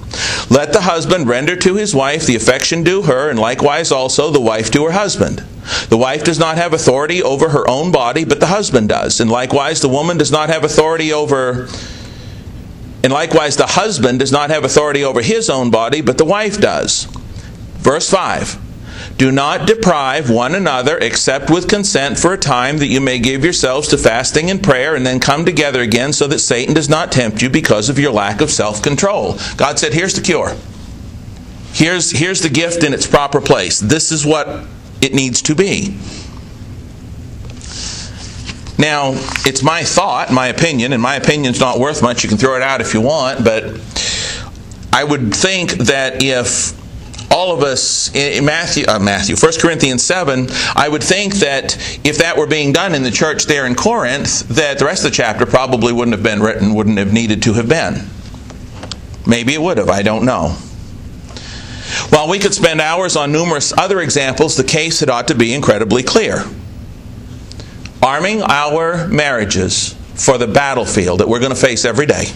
Let 0.49 0.73
the 0.73 0.81
husband 0.81 1.29
render 1.29 1.55
to 1.55 1.75
his 1.75 1.95
wife 1.95 2.25
the 2.25 2.35
affection 2.35 2.83
due 2.83 3.03
her, 3.03 3.29
and 3.29 3.39
likewise 3.39 3.93
also 3.93 4.29
the 4.29 4.41
wife 4.41 4.69
to 4.71 4.83
her 4.83 4.91
husband. 4.91 5.39
The 5.87 5.97
wife 5.97 6.25
does 6.25 6.37
not 6.37 6.57
have 6.57 6.73
authority 6.73 7.23
over 7.23 7.49
her 7.49 7.67
own 7.69 7.93
body, 7.93 8.25
but 8.25 8.41
the 8.41 8.47
husband 8.47 8.89
does. 8.89 9.21
And 9.21 9.31
likewise, 9.31 9.79
the 9.79 9.89
woman 9.89 10.17
does 10.17 10.33
not 10.33 10.49
have 10.49 10.65
authority 10.65 11.13
over. 11.13 11.69
And 13.03 13.13
likewise, 13.13 13.55
the 13.55 13.67
husband 13.67 14.19
does 14.19 14.33
not 14.33 14.49
have 14.49 14.65
authority 14.65 15.03
over 15.03 15.21
his 15.21 15.49
own 15.49 15.71
body, 15.71 16.01
but 16.01 16.17
the 16.17 16.25
wife 16.25 16.59
does. 16.59 17.05
Verse 17.77 18.09
5. 18.09 18.64
Do 19.17 19.31
not 19.31 19.67
deprive 19.67 20.29
one 20.29 20.55
another 20.55 20.97
except 20.97 21.49
with 21.49 21.69
consent 21.69 22.19
for 22.19 22.33
a 22.33 22.37
time 22.37 22.77
that 22.79 22.87
you 22.87 22.99
may 22.99 23.19
give 23.19 23.43
yourselves 23.43 23.87
to 23.89 23.97
fasting 23.97 24.49
and 24.49 24.61
prayer 24.61 24.95
and 24.95 25.05
then 25.05 25.19
come 25.19 25.45
together 25.45 25.81
again 25.81 26.11
so 26.11 26.27
that 26.27 26.39
Satan 26.39 26.73
does 26.73 26.89
not 26.89 27.11
tempt 27.11 27.41
you 27.41 27.49
because 27.49 27.89
of 27.89 27.97
your 27.97 28.11
lack 28.11 28.41
of 28.41 28.51
self 28.51 28.81
control. 28.81 29.37
God 29.57 29.79
said, 29.79 29.93
Here's 29.93 30.13
the 30.13 30.21
cure. 30.21 30.55
Here's, 31.73 32.11
here's 32.11 32.41
the 32.41 32.49
gift 32.49 32.83
in 32.83 32.93
its 32.93 33.05
proper 33.05 33.41
place. 33.41 33.79
This 33.79 34.11
is 34.11 34.25
what 34.25 34.65
it 35.01 35.13
needs 35.13 35.41
to 35.43 35.55
be. 35.55 35.97
Now, 38.77 39.11
it's 39.45 39.63
my 39.63 39.83
thought, 39.83 40.31
my 40.31 40.47
opinion, 40.47 40.93
and 40.93 41.01
my 41.01 41.15
opinion's 41.15 41.59
not 41.59 41.79
worth 41.79 42.01
much. 42.01 42.23
You 42.23 42.29
can 42.29 42.37
throw 42.37 42.55
it 42.55 42.61
out 42.61 42.81
if 42.81 42.93
you 42.93 43.01
want, 43.01 43.43
but 43.43 43.79
I 44.91 45.03
would 45.03 45.33
think 45.33 45.71
that 45.71 46.23
if 46.23 46.73
all 47.35 47.53
of 47.53 47.63
us 47.63 48.15
in 48.15 48.45
Matthew, 48.45 48.85
uh, 48.87 48.97
Matthew, 48.97 49.35
1 49.35 49.53
Corinthians 49.59 50.01
7, 50.03 50.47
I 50.73 50.87
would 50.87 51.03
think 51.03 51.33
that 51.35 51.75
if 52.05 52.19
that 52.19 52.37
were 52.37 52.47
being 52.47 52.71
done 52.71 52.95
in 52.95 53.03
the 53.03 53.11
church 53.11 53.43
there 53.43 53.65
in 53.65 53.75
Corinth, 53.75 54.47
that 54.47 54.79
the 54.79 54.85
rest 54.85 55.03
of 55.03 55.11
the 55.11 55.17
chapter 55.17 55.45
probably 55.45 55.91
wouldn't 55.91 56.15
have 56.15 56.23
been 56.23 56.41
written, 56.41 56.73
wouldn't 56.73 56.97
have 56.97 57.11
needed 57.11 57.43
to 57.43 57.53
have 57.55 57.67
been. 57.67 58.07
Maybe 59.27 59.53
it 59.53 59.61
would 59.61 59.79
have, 59.79 59.89
I 59.89 60.01
don't 60.01 60.23
know. 60.23 60.51
While 62.07 62.29
we 62.29 62.39
could 62.39 62.53
spend 62.53 62.79
hours 62.79 63.17
on 63.17 63.33
numerous 63.33 63.77
other 63.77 63.99
examples, 63.99 64.55
the 64.55 64.63
case 64.63 65.01
had 65.01 65.09
ought 65.09 65.27
to 65.27 65.35
be 65.35 65.53
incredibly 65.53 66.03
clear. 66.03 66.45
Arming 68.01 68.43
our 68.43 69.09
marriages 69.09 69.93
for 70.13 70.37
the 70.37 70.47
battlefield 70.47 71.19
that 71.19 71.27
we're 71.27 71.41
going 71.41 71.53
to 71.53 71.59
face 71.59 71.83
every 71.83 72.05
day 72.05 72.27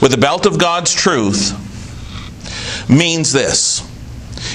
with 0.00 0.12
the 0.12 0.18
belt 0.18 0.46
of 0.46 0.58
God's 0.58 0.94
truth 0.94 1.63
means 2.88 3.32
this 3.32 3.82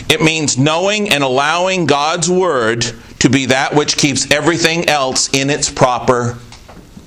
it 0.09 0.21
means 0.21 0.57
knowing 0.57 1.09
and 1.09 1.23
allowing 1.23 1.85
God's 1.85 2.29
Word 2.29 2.85
to 3.19 3.29
be 3.29 3.47
that 3.47 3.75
which 3.75 3.97
keeps 3.97 4.31
everything 4.31 4.87
else 4.87 5.29
in 5.33 5.49
its 5.49 5.69
proper 5.69 6.37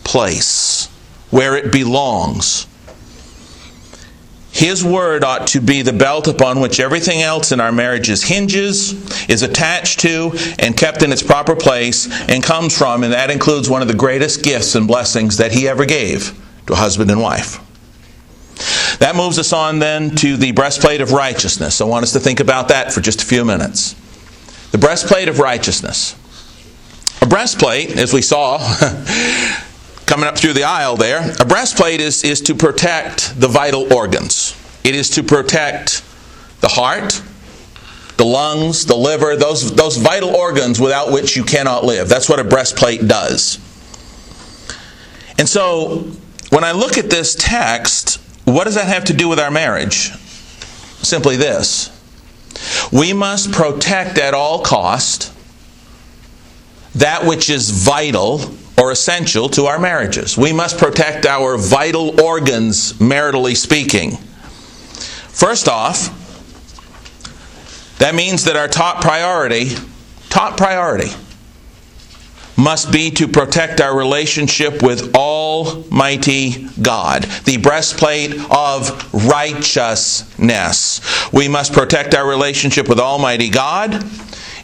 place, 0.05 0.89
where 1.31 1.57
it 1.57 1.73
belongs. 1.73 2.67
His 4.53 4.85
word 4.85 5.25
ought 5.25 5.47
to 5.49 5.63
be 5.63 5.81
the 5.81 5.95
belt 5.95 6.29
upon 6.29 6.61
which 6.61 6.79
everything 6.79 7.23
else 7.23 7.53
in 7.53 7.61
our 7.61 7.73
marriages 7.73 8.23
hinges, 8.23 8.93
is 9.31 9.41
attached 9.41 10.01
to, 10.01 10.33
and 10.59 10.77
kept 10.77 11.03
in 11.03 11.11
its 11.11 11.23
proper 11.23 11.57
place, 11.57 12.07
and 12.29 12.45
comes 12.45 12.77
from, 12.77 13.03
and 13.03 13.15
that 13.15 13.31
includes 13.31 13.71
one 13.71 13.81
of 13.81 13.89
the 13.89 13.95
greatest 13.95 14.45
gifts 14.45 14.75
and 14.75 14.87
blessings 14.87 15.39
that 15.39 15.53
He 15.53 15.67
ever 15.67 15.87
gave 15.87 16.39
to 16.67 16.75
a 16.75 16.77
husband 16.77 17.11
and 17.11 17.23
wife. 17.23 17.61
That 19.03 19.17
moves 19.17 19.37
us 19.37 19.53
on 19.53 19.81
then 19.81 20.15
to 20.19 20.37
the 20.37 20.53
breastplate 20.53 21.01
of 21.01 21.11
righteousness. 21.11 21.81
I 21.81 21.87
want 21.87 22.05
us 22.05 22.13
to 22.13 22.21
think 22.21 22.39
about 22.39 22.69
that 22.69 22.93
for 22.93 23.01
just 23.01 23.21
a 23.21 23.25
few 23.27 23.45
minutes. 23.45 23.95
The 24.71 24.79
breastplate 24.79 25.29
of 25.29 25.41
righteousness. 25.41 26.15
A 27.21 27.27
breastplate, 27.27 27.97
as 27.97 28.13
we 28.13 28.23
saw 28.23 28.59
coming 30.07 30.29
up 30.29 30.39
through 30.39 30.53
the 30.53 30.63
aisle 30.63 30.97
there, 30.97 31.35
a 31.41 31.45
breastplate 31.45 32.01
is, 32.01 32.23
is 32.23 32.41
to 32.43 32.55
protect 32.55 33.41
the 33.41 33.49
vital 33.49 33.93
organs. 33.93 34.57
It 34.85 34.95
is 34.95 35.11
to 35.11 35.25
protect 35.25 36.05
the 36.61 36.69
heart, 36.69 37.21
the 38.19 38.25
lungs, 38.25 38.87
the 38.87 38.95
liver, 38.95 39.35
those, 39.35 39.75
those 39.75 39.97
vital 39.97 40.37
organs 40.37 40.79
without 40.79 41.11
which 41.11 41.35
you 41.35 41.43
cannot 41.43 41.83
live. 41.83 42.09
That's 42.09 42.29
what 42.29 42.39
a 42.39 42.45
breastplate 42.45 43.09
does. 43.09 43.57
And 45.41 45.49
so, 45.49 46.07
when 46.51 46.63
I 46.63 46.71
look 46.71 46.99
at 46.99 47.11
this 47.11 47.35
text, 47.35 48.21
what 48.45 48.65
does 48.65 48.75
that 48.75 48.87
have 48.87 49.05
to 49.05 49.13
do 49.13 49.29
with 49.29 49.39
our 49.39 49.51
marriage? 49.51 50.11
Simply 51.03 51.37
this. 51.37 51.91
We 52.93 53.13
must 53.13 53.53
protect 53.53 54.19
at 54.19 54.35
all 54.35 54.63
cost 54.63 55.33
that 56.95 57.25
which 57.25 57.49
is 57.49 57.71
vital 57.71 58.41
or 58.79 58.91
essential 58.91 59.49
to 59.51 59.67
our 59.67 59.79
marriages. 59.79 60.37
We 60.37 60.53
must 60.53 60.79
protect 60.79 61.27
our 61.27 61.57
vital 61.57 62.21
organs, 62.21 62.95
maritally 62.95 63.57
speaking. 63.57 64.17
First 65.29 65.69
off, 65.69 66.19
that 67.99 68.15
means 68.15 68.45
that 68.45 68.57
our 68.57 68.69
top 68.69 69.01
priority, 69.01 69.71
top 70.29 70.57
priority, 70.57 71.11
must 72.57 72.93
be 72.93 73.11
to 73.13 73.29
protect 73.29 73.81
our 73.81 73.97
relationship 73.97 74.83
with 74.83 75.15
Almighty 75.53 76.67
God, 76.81 77.25
the 77.45 77.59
breastplate 77.59 78.33
of 78.51 79.13
righteousness. 79.13 81.01
We 81.31 81.47
must 81.49 81.75
protect 81.75 82.15
our 82.15 82.27
relationship 82.27 82.89
with 82.89 82.99
Almighty 82.99 83.51
God, 83.51 84.03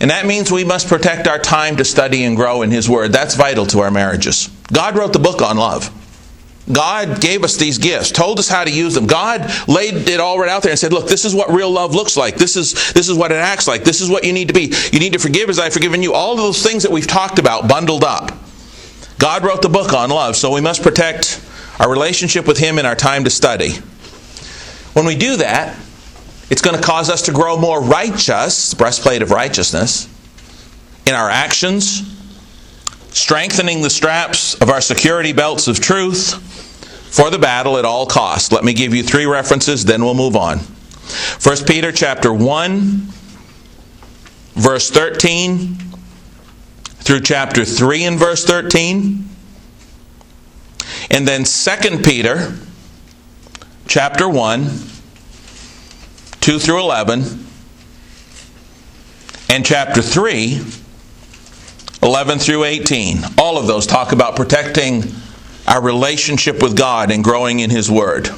and 0.01 0.11
that 0.11 0.25
means 0.25 0.51
we 0.51 0.65
must 0.65 0.89
protect 0.89 1.29
our 1.29 1.39
time 1.39 1.77
to 1.77 1.85
study 1.85 2.25
and 2.25 2.37
grow 2.37 2.63
in 2.63 2.71
His 2.71 2.89
Word. 2.89 3.13
That's 3.13 3.35
vital 3.35 3.67
to 3.67 3.81
our 3.81 3.91
marriages. 3.91 4.49
God 4.73 4.97
wrote 4.97 5.13
the 5.13 5.19
book 5.19 5.43
on 5.43 5.59
love. 5.59 5.91
God 6.73 7.21
gave 7.21 7.45
us 7.45 7.57
these 7.57 7.77
gifts, 7.79 8.11
told 8.11 8.39
us 8.39 8.49
how 8.49 8.65
to 8.65 8.71
use 8.71 8.95
them. 8.95 9.07
God 9.07 9.51
laid 9.69 10.09
it 10.09 10.21
all 10.21 10.39
right 10.39 10.51
out 10.51 10.63
there 10.63 10.73
and 10.73 10.79
said, 10.79 10.93
"Look, 10.93 11.09
this 11.09 11.25
is 11.25 11.35
what 11.35 11.53
real 11.53 11.71
love 11.71 11.95
looks 11.95 12.17
like. 12.17 12.37
This 12.37 12.57
is 12.57 12.93
this 12.93 13.09
is 13.09 13.15
what 13.17 13.31
it 13.31 13.37
acts 13.37 13.69
like. 13.69 13.85
This 13.85 14.01
is 14.01 14.09
what 14.09 14.25
you 14.25 14.33
need 14.33 14.49
to 14.49 14.55
be. 14.55 14.75
You 14.93 15.01
need 15.01 15.13
to 15.15 15.19
forgive 15.19 15.51
as 15.51 15.59
I've 15.59 15.73
forgiven 15.73 16.03
you." 16.03 16.15
All 16.15 16.33
of 16.33 16.39
those 16.39 16.63
things 16.63 16.83
that 16.83 16.93
we've 16.93 17.07
talked 17.07 17.39
about 17.39 17.69
bundled 17.69 18.05
up. 18.05 18.33
God 19.19 19.45
wrote 19.45 19.63
the 19.63 19.69
book 19.69 19.93
on 19.93 20.11
love, 20.11 20.37
so 20.37 20.53
we 20.53 20.61
must 20.61 20.83
protect 20.83 21.45
our 21.81 21.91
relationship 21.91 22.47
with 22.47 22.59
him 22.59 22.79
in 22.79 22.87
our 22.87 22.95
time 22.95 23.25
to 23.25 23.31
study. 23.31 23.73
When 24.93 25.07
we 25.07 25.17
do 25.17 25.37
that, 25.37 25.77
it's 26.51 26.63
going 26.63 26.77
to 26.77 26.83
cause 26.83 27.11
us 27.11 27.23
to 27.23 27.33
grow 27.33 27.59
more 27.59 27.83
righteous, 27.83 28.75
breastplate 28.75 29.23
of 29.23 29.31
righteousness, 29.33 30.09
in 31.05 31.15
our 31.15 31.29
actions, 31.29 32.03
strengthening 33.11 33.83
the 33.83 33.91
straps 33.91 34.55
of 34.55 34.71
our 34.71 34.81
security 34.81 35.33
belts 35.33 35.67
of 35.67 35.81
truth 35.81 36.35
for 37.13 37.31
the 37.31 37.39
battle 37.39 37.77
at 37.77 37.85
all 37.85 38.07
costs. 38.07 38.53
Let 38.53 38.65
me 38.65 38.73
give 38.73 38.95
you 38.95 39.03
three 39.03 39.27
references, 39.27 39.85
then 39.85 40.05
we'll 40.05 40.15
move 40.15 40.37
on. 40.37 40.59
1 40.59 41.57
Peter 41.67 41.91
chapter 41.91 42.33
1, 42.33 43.09
verse 44.55 44.91
13 44.91 45.88
through 47.09 47.21
chapter 47.21 47.65
3 47.65 48.05
and 48.05 48.19
verse 48.19 48.45
13. 48.45 49.27
And 51.11 51.27
then 51.27 51.45
2 51.45 52.03
Peter 52.03 52.55
chapter 53.87 54.29
1, 54.29 54.65
2 56.41 56.59
through 56.59 56.81
11. 56.81 57.47
And 59.49 59.65
chapter 59.65 60.03
3, 60.03 60.61
11 62.03 62.39
through 62.41 62.65
18. 62.65 63.21
All 63.39 63.57
of 63.57 63.67
those 63.67 63.87
talk 63.87 64.13
about 64.13 64.37
protecting 64.37 65.05
our 65.67 65.83
relationship 65.83 66.63
with 66.63 66.77
God 66.77 67.11
and 67.11 67.25
growing 67.25 67.61
in 67.61 67.71
His 67.71 67.91
Word. 67.91 68.29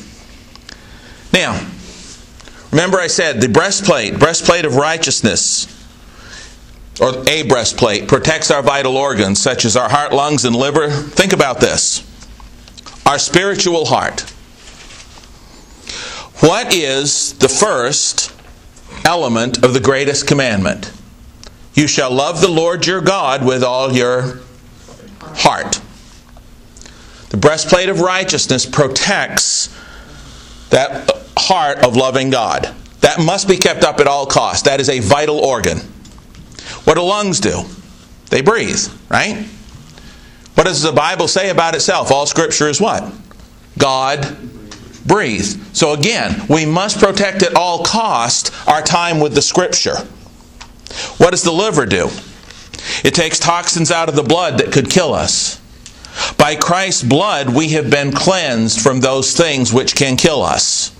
Now, 1.32 1.60
remember 2.70 3.00
I 3.00 3.08
said 3.08 3.40
the 3.40 3.48
breastplate, 3.48 4.20
breastplate 4.20 4.64
of 4.64 4.76
righteousness, 4.76 5.79
or 7.00 7.26
a 7.28 7.42
breastplate, 7.42 8.06
protects 8.08 8.50
our 8.50 8.62
vital 8.62 8.96
organs 8.96 9.40
such 9.40 9.64
as 9.64 9.76
our 9.76 9.88
heart, 9.88 10.12
lungs, 10.12 10.44
and 10.44 10.54
liver. 10.54 10.90
Think 10.90 11.32
about 11.32 11.60
this 11.60 12.06
our 13.06 13.18
spiritual 13.18 13.86
heart. 13.86 14.20
What 16.40 16.74
is 16.74 17.34
the 17.34 17.48
first 17.48 18.32
element 19.04 19.64
of 19.64 19.74
the 19.74 19.80
greatest 19.80 20.26
commandment? 20.26 20.92
You 21.74 21.86
shall 21.86 22.10
love 22.10 22.40
the 22.40 22.48
Lord 22.48 22.86
your 22.86 23.00
God 23.00 23.44
with 23.44 23.62
all 23.62 23.92
your 23.92 24.40
heart. 25.20 25.80
The 27.30 27.36
breastplate 27.36 27.88
of 27.88 28.00
righteousness 28.00 28.66
protects 28.66 29.74
that 30.70 31.10
heart 31.36 31.78
of 31.84 31.96
loving 31.96 32.30
God. 32.30 32.74
That 33.00 33.18
must 33.18 33.48
be 33.48 33.56
kept 33.56 33.82
up 33.82 34.00
at 34.00 34.06
all 34.06 34.26
costs. 34.26 34.62
That 34.62 34.80
is 34.80 34.88
a 34.88 35.00
vital 35.00 35.38
organ. 35.38 35.78
What 36.90 36.96
do 36.96 37.02
lungs 37.02 37.38
do? 37.38 37.66
They 38.30 38.40
breathe, 38.40 38.84
right? 39.08 39.46
What 40.54 40.64
does 40.64 40.82
the 40.82 40.90
Bible 40.90 41.28
say 41.28 41.50
about 41.50 41.76
itself? 41.76 42.10
All 42.10 42.26
scripture 42.26 42.68
is 42.68 42.80
what? 42.80 43.12
God 43.78 44.36
breathed. 45.06 45.76
So 45.76 45.92
again, 45.92 46.44
we 46.48 46.66
must 46.66 46.98
protect 46.98 47.44
at 47.44 47.54
all 47.54 47.84
cost 47.84 48.52
our 48.66 48.82
time 48.82 49.20
with 49.20 49.36
the 49.36 49.40
scripture. 49.40 49.98
What 51.18 51.30
does 51.30 51.44
the 51.44 51.52
liver 51.52 51.86
do? 51.86 52.08
It 53.04 53.14
takes 53.14 53.38
toxins 53.38 53.92
out 53.92 54.08
of 54.08 54.16
the 54.16 54.24
blood 54.24 54.58
that 54.58 54.72
could 54.72 54.90
kill 54.90 55.14
us. 55.14 55.60
By 56.36 56.56
Christ's 56.56 57.04
blood, 57.04 57.54
we 57.54 57.68
have 57.68 57.88
been 57.88 58.10
cleansed 58.10 58.80
from 58.80 58.98
those 58.98 59.36
things 59.36 59.72
which 59.72 59.94
can 59.94 60.16
kill 60.16 60.42
us. 60.42 60.90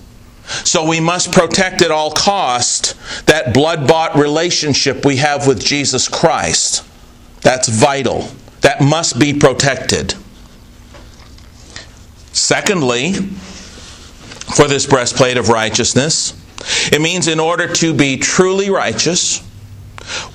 So 0.63 0.87
we 0.87 0.99
must 0.99 1.31
protect 1.31 1.81
at 1.81 1.91
all 1.91 2.11
cost 2.11 2.95
that 3.25 3.53
blood 3.53 3.87
bought 3.87 4.15
relationship 4.15 5.05
we 5.05 5.17
have 5.17 5.47
with 5.47 5.63
Jesus 5.63 6.07
Christ. 6.07 6.85
That's 7.41 7.67
vital. 7.67 8.29
That 8.61 8.81
must 8.81 9.19
be 9.19 9.33
protected. 9.33 10.13
Secondly, 12.31 13.13
for 13.13 14.67
this 14.67 14.85
breastplate 14.85 15.37
of 15.37 15.49
righteousness, 15.49 16.33
it 16.91 17.01
means 17.01 17.27
in 17.27 17.39
order 17.39 17.67
to 17.67 17.93
be 17.93 18.17
truly 18.17 18.69
righteous, 18.69 19.43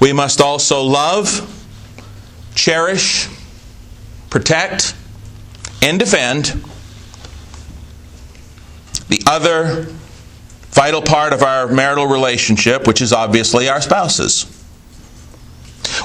we 0.01 0.13
must 0.13 0.41
also 0.41 0.83
love, 0.83 1.53
cherish, 2.55 3.29
protect, 4.31 4.95
and 5.83 5.99
defend 5.99 6.65
the 9.09 9.21
other 9.27 9.87
vital 10.77 11.01
part 11.01 11.33
of 11.33 11.43
our 11.43 11.67
marital 11.69 12.07
relationship, 12.07 12.87
which 12.87 13.01
is 13.01 13.11
obviously 13.11 13.67
our 13.67 13.81
spouses. 13.81 14.45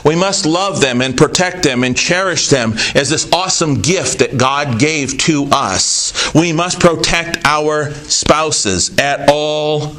We 0.06 0.16
must 0.16 0.46
love 0.46 0.80
them 0.80 1.02
and 1.02 1.18
protect 1.18 1.64
them 1.64 1.84
and 1.84 1.96
cherish 1.96 2.48
them 2.48 2.74
as 2.96 3.10
this 3.10 3.30
awesome 3.34 3.82
gift 3.82 4.20
that 4.20 4.38
God 4.38 4.80
gave 4.80 5.18
to 5.20 5.50
us. 5.52 6.34
We 6.34 6.54
must 6.54 6.80
protect 6.80 7.46
our 7.46 7.92
spouses 7.92 8.98
at 8.98 9.30
all 9.30 9.94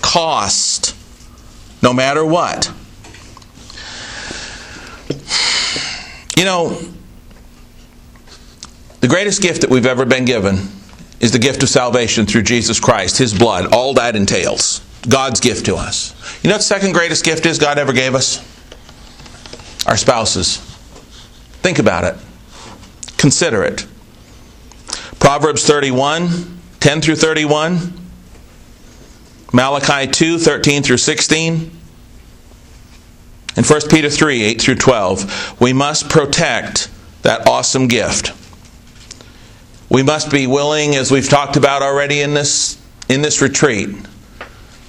cost, 0.00 0.94
no 1.82 1.92
matter 1.92 2.24
what. 2.24 2.72
You 6.36 6.44
know, 6.44 6.78
the 9.00 9.08
greatest 9.08 9.42
gift 9.42 9.62
that 9.62 9.70
we've 9.70 9.86
ever 9.86 10.04
been 10.04 10.24
given 10.24 10.68
is 11.24 11.32
the 11.32 11.38
gift 11.38 11.62
of 11.62 11.70
salvation 11.70 12.26
through 12.26 12.42
Jesus 12.42 12.78
Christ, 12.78 13.16
His 13.16 13.32
blood, 13.32 13.72
all 13.72 13.94
that 13.94 14.14
entails. 14.14 14.82
God's 15.08 15.40
gift 15.40 15.64
to 15.64 15.74
us. 15.74 16.12
You 16.42 16.50
know 16.50 16.56
what 16.56 16.58
the 16.58 16.64
second 16.64 16.92
greatest 16.92 17.24
gift 17.24 17.46
is 17.46 17.58
God 17.58 17.78
ever 17.78 17.94
gave 17.94 18.14
us? 18.14 18.40
Our 19.86 19.96
spouses. 19.96 20.58
Think 21.62 21.78
about 21.78 22.04
it. 22.04 22.16
Consider 23.16 23.62
it. 23.62 23.86
Proverbs 25.18 25.66
31, 25.66 26.60
10 26.80 27.00
through 27.00 27.16
31. 27.16 27.94
Malachi 29.54 30.10
2, 30.10 30.38
13 30.38 30.82
through 30.82 30.98
16. 30.98 31.70
And 33.56 33.64
1 33.64 33.80
Peter 33.88 34.10
3, 34.10 34.42
8 34.42 34.60
through 34.60 34.74
12. 34.74 35.58
We 35.58 35.72
must 35.72 36.10
protect 36.10 36.90
that 37.22 37.48
awesome 37.48 37.88
gift. 37.88 38.34
We 39.90 40.02
must 40.02 40.30
be 40.30 40.46
willing, 40.46 40.96
as 40.96 41.10
we've 41.10 41.28
talked 41.28 41.56
about 41.56 41.82
already 41.82 42.20
in 42.20 42.34
this, 42.34 42.80
in 43.08 43.22
this 43.22 43.42
retreat, 43.42 43.90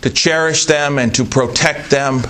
to 0.01 0.09
cherish 0.09 0.65
them 0.65 0.97
and 0.97 1.13
to 1.15 1.25
protect 1.25 1.89
them, 1.89 2.21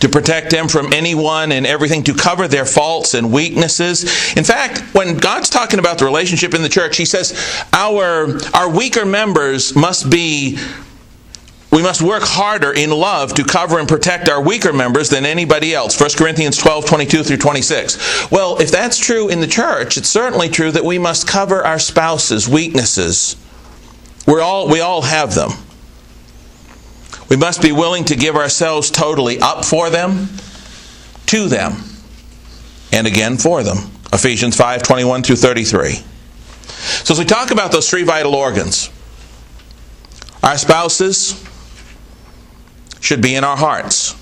to 0.00 0.08
protect 0.08 0.50
them 0.50 0.68
from 0.68 0.92
anyone 0.92 1.52
and 1.52 1.66
everything, 1.66 2.02
to 2.04 2.14
cover 2.14 2.48
their 2.48 2.66
faults 2.66 3.14
and 3.14 3.32
weaknesses. 3.32 4.04
In 4.36 4.44
fact, 4.44 4.80
when 4.94 5.16
God's 5.16 5.50
talking 5.50 5.78
about 5.78 5.98
the 5.98 6.04
relationship 6.04 6.54
in 6.54 6.62
the 6.62 6.68
church, 6.68 6.96
He 6.96 7.04
says 7.04 7.32
our, 7.72 8.38
our 8.54 8.68
weaker 8.68 9.06
members 9.06 9.76
must 9.76 10.10
be 10.10 10.58
we 11.72 11.82
must 11.82 12.02
work 12.02 12.22
harder 12.22 12.70
in 12.70 12.90
love 12.90 13.32
to 13.34 13.44
cover 13.44 13.78
and 13.78 13.88
protect 13.88 14.28
our 14.28 14.42
weaker 14.42 14.74
members 14.74 15.08
than 15.08 15.24
anybody 15.24 15.74
else. 15.74 15.98
1 15.98 16.10
Corinthians 16.18 16.58
12, 16.58 16.84
22 16.84 17.22
through 17.24 17.38
26. 17.38 18.30
Well, 18.30 18.60
if 18.60 18.70
that's 18.70 18.98
true 18.98 19.30
in 19.30 19.40
the 19.40 19.46
church, 19.46 19.96
it's 19.96 20.08
certainly 20.08 20.50
true 20.50 20.70
that 20.70 20.84
we 20.84 20.98
must 20.98 21.26
cover 21.26 21.64
our 21.64 21.78
spouses' 21.78 22.46
weaknesses. 22.46 23.36
We're 24.26 24.42
all, 24.42 24.68
we 24.68 24.80
all 24.80 25.00
have 25.00 25.34
them. 25.34 25.52
We 27.30 27.36
must 27.36 27.62
be 27.62 27.72
willing 27.72 28.04
to 28.04 28.16
give 28.16 28.36
ourselves 28.36 28.90
totally 28.90 29.40
up 29.40 29.64
for 29.64 29.88
them, 29.88 30.28
to 31.26 31.48
them, 31.48 31.84
and 32.92 33.06
again 33.06 33.38
for 33.38 33.62
them. 33.62 33.90
Ephesians 34.12 34.54
5, 34.58 34.82
21 34.82 35.22
through 35.22 35.36
33. 35.36 35.92
So 35.94 37.14
as 37.14 37.18
we 37.18 37.24
talk 37.24 37.50
about 37.50 37.72
those 37.72 37.88
three 37.88 38.02
vital 38.02 38.34
organs, 38.34 38.90
our 40.42 40.58
spouses, 40.58 41.42
should 43.02 43.20
be 43.20 43.34
in 43.34 43.44
our 43.44 43.56
hearts. 43.56 44.12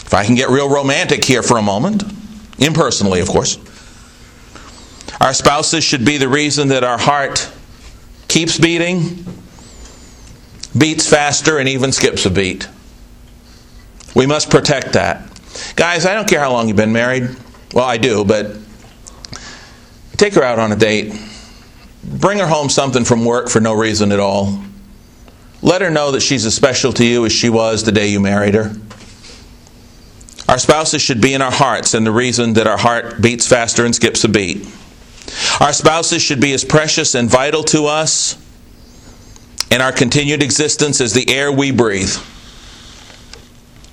If 0.00 0.14
I 0.14 0.24
can 0.24 0.34
get 0.34 0.48
real 0.48 0.70
romantic 0.70 1.22
here 1.22 1.42
for 1.42 1.58
a 1.58 1.62
moment, 1.62 2.02
impersonally, 2.58 3.20
of 3.20 3.28
course, 3.28 3.58
our 5.20 5.34
spouses 5.34 5.84
should 5.84 6.04
be 6.04 6.16
the 6.16 6.28
reason 6.28 6.68
that 6.68 6.82
our 6.82 6.96
heart 6.96 7.52
keeps 8.26 8.58
beating, 8.58 9.24
beats 10.76 11.08
faster, 11.08 11.58
and 11.58 11.68
even 11.68 11.92
skips 11.92 12.24
a 12.24 12.30
beat. 12.30 12.68
We 14.14 14.26
must 14.26 14.50
protect 14.50 14.94
that. 14.94 15.30
Guys, 15.76 16.06
I 16.06 16.14
don't 16.14 16.28
care 16.28 16.40
how 16.40 16.52
long 16.52 16.68
you've 16.68 16.76
been 16.76 16.92
married. 16.92 17.28
Well, 17.74 17.84
I 17.84 17.98
do, 17.98 18.24
but 18.24 18.56
take 20.16 20.34
her 20.34 20.42
out 20.42 20.58
on 20.58 20.72
a 20.72 20.76
date. 20.76 21.14
Bring 22.02 22.38
her 22.38 22.46
home 22.46 22.70
something 22.70 23.04
from 23.04 23.26
work 23.26 23.50
for 23.50 23.60
no 23.60 23.74
reason 23.74 24.10
at 24.10 24.20
all. 24.20 24.62
Let 25.60 25.82
her 25.82 25.90
know 25.90 26.12
that 26.12 26.20
she's 26.20 26.46
as 26.46 26.54
special 26.54 26.92
to 26.94 27.04
you 27.04 27.26
as 27.26 27.32
she 27.32 27.50
was 27.50 27.82
the 27.82 27.92
day 27.92 28.08
you 28.08 28.20
married 28.20 28.54
her. 28.54 28.74
Our 30.48 30.58
spouses 30.58 31.02
should 31.02 31.20
be 31.20 31.34
in 31.34 31.42
our 31.42 31.52
hearts, 31.52 31.94
and 31.94 32.06
the 32.06 32.12
reason 32.12 32.54
that 32.54 32.66
our 32.66 32.78
heart 32.78 33.20
beats 33.20 33.46
faster 33.46 33.84
and 33.84 33.94
skips 33.94 34.24
a 34.24 34.28
beat. 34.28 34.66
Our 35.60 35.72
spouses 35.72 36.22
should 36.22 36.40
be 36.40 36.54
as 36.54 36.64
precious 36.64 37.14
and 37.14 37.28
vital 37.28 37.62
to 37.64 37.86
us 37.86 38.36
in 39.70 39.82
our 39.82 39.92
continued 39.92 40.42
existence 40.42 41.00
as 41.00 41.12
the 41.12 41.28
air 41.28 41.52
we 41.52 41.70
breathe. 41.70 42.14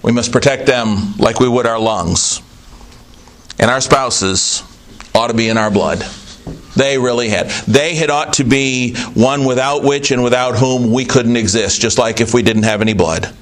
We 0.01 0.11
must 0.11 0.31
protect 0.31 0.65
them 0.65 1.15
like 1.17 1.39
we 1.39 1.49
would 1.49 1.65
our 1.65 1.79
lungs. 1.79 2.41
And 3.59 3.69
our 3.69 3.81
spouses 3.81 4.63
ought 5.13 5.27
to 5.27 5.33
be 5.33 5.49
in 5.49 5.57
our 5.57 5.71
blood. 5.71 6.05
They 6.75 6.97
really 6.97 7.29
had. 7.29 7.49
They 7.67 7.95
had 7.95 8.09
ought 8.09 8.33
to 8.33 8.43
be 8.43 8.95
one 9.13 9.45
without 9.45 9.83
which 9.83 10.11
and 10.11 10.23
without 10.23 10.57
whom 10.57 10.91
we 10.91 11.05
couldn't 11.05 11.37
exist, 11.37 11.81
just 11.81 11.97
like 11.97 12.21
if 12.21 12.33
we 12.33 12.43
didn't 12.43 12.63
have 12.63 12.81
any 12.81 12.93
blood. 12.93 13.33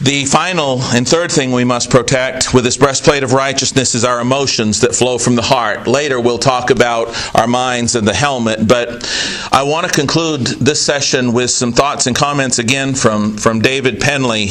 The 0.00 0.26
final 0.26 0.82
and 0.82 1.08
third 1.08 1.32
thing 1.32 1.52
we 1.52 1.64
must 1.64 1.88
protect 1.88 2.52
with 2.52 2.64
this 2.64 2.76
breastplate 2.76 3.22
of 3.22 3.32
righteousness 3.32 3.94
is 3.94 4.04
our 4.04 4.20
emotions 4.20 4.82
that 4.82 4.94
flow 4.94 5.16
from 5.16 5.36
the 5.36 5.42
heart. 5.42 5.86
Later 5.86 6.20
we'll 6.20 6.36
talk 6.36 6.68
about 6.68 7.08
our 7.34 7.46
minds 7.46 7.96
and 7.96 8.06
the 8.06 8.12
helmet, 8.12 8.68
but 8.68 9.10
I 9.50 9.62
want 9.62 9.86
to 9.86 9.92
conclude 9.92 10.46
this 10.46 10.84
session 10.84 11.32
with 11.32 11.48
some 11.48 11.72
thoughts 11.72 12.06
and 12.06 12.14
comments 12.14 12.58
again 12.58 12.94
from, 12.94 13.38
from 13.38 13.60
David 13.60 13.98
Penley 13.98 14.50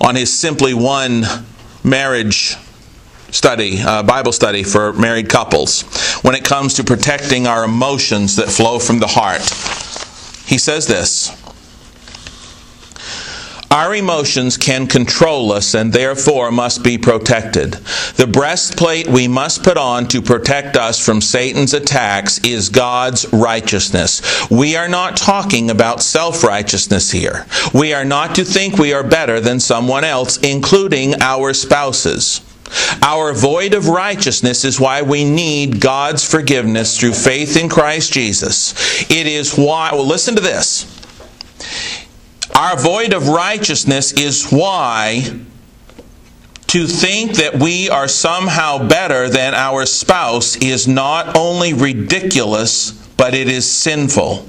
on 0.00 0.14
his 0.14 0.32
Simply 0.32 0.72
One 0.72 1.24
marriage 1.82 2.56
study, 3.36 3.80
uh, 3.82 4.02
Bible 4.02 4.32
study 4.32 4.62
for 4.62 4.92
married 4.94 5.28
couples, 5.28 5.82
when 6.22 6.34
it 6.34 6.44
comes 6.44 6.74
to 6.74 6.84
protecting 6.84 7.46
our 7.46 7.64
emotions 7.64 8.36
that 8.36 8.48
flow 8.48 8.78
from 8.78 8.98
the 8.98 9.06
heart. 9.06 9.42
He 10.46 10.58
says 10.58 10.86
this 10.86 11.30
Our 13.70 13.94
emotions 13.94 14.56
can 14.56 14.86
control 14.86 15.52
us 15.52 15.74
and 15.74 15.92
therefore 15.92 16.50
must 16.50 16.82
be 16.82 16.96
protected. 16.96 17.72
The 18.16 18.26
breastplate 18.26 19.06
we 19.06 19.28
must 19.28 19.62
put 19.62 19.76
on 19.76 20.08
to 20.08 20.22
protect 20.22 20.76
us 20.76 21.04
from 21.04 21.20
Satan's 21.20 21.74
attacks 21.74 22.38
is 22.44 22.70
God's 22.70 23.30
righteousness. 23.32 24.22
We 24.50 24.76
are 24.76 24.88
not 24.88 25.16
talking 25.16 25.68
about 25.68 26.00
self 26.00 26.42
righteousness 26.42 27.10
here. 27.10 27.44
We 27.74 27.92
are 27.92 28.04
not 28.04 28.36
to 28.36 28.44
think 28.44 28.78
we 28.78 28.94
are 28.94 29.04
better 29.04 29.40
than 29.40 29.60
someone 29.60 30.04
else, 30.04 30.38
including 30.38 31.20
our 31.20 31.52
spouses. 31.52 32.40
Our 33.02 33.32
void 33.32 33.74
of 33.74 33.88
righteousness 33.88 34.64
is 34.64 34.80
why 34.80 35.02
we 35.02 35.24
need 35.24 35.80
God's 35.80 36.28
forgiveness 36.28 36.98
through 36.98 37.12
faith 37.12 37.56
in 37.56 37.68
Christ 37.68 38.12
Jesus. 38.12 38.74
It 39.10 39.26
is 39.26 39.56
why, 39.56 39.90
well, 39.92 40.06
listen 40.06 40.34
to 40.34 40.40
this. 40.40 40.92
Our 42.54 42.78
void 42.78 43.12
of 43.12 43.28
righteousness 43.28 44.12
is 44.12 44.50
why 44.50 45.40
to 46.68 46.86
think 46.86 47.36
that 47.36 47.56
we 47.58 47.88
are 47.88 48.08
somehow 48.08 48.86
better 48.88 49.28
than 49.28 49.54
our 49.54 49.86
spouse 49.86 50.56
is 50.56 50.88
not 50.88 51.36
only 51.36 51.72
ridiculous, 51.74 52.90
but 53.16 53.34
it 53.34 53.48
is 53.48 53.70
sinful. 53.70 54.46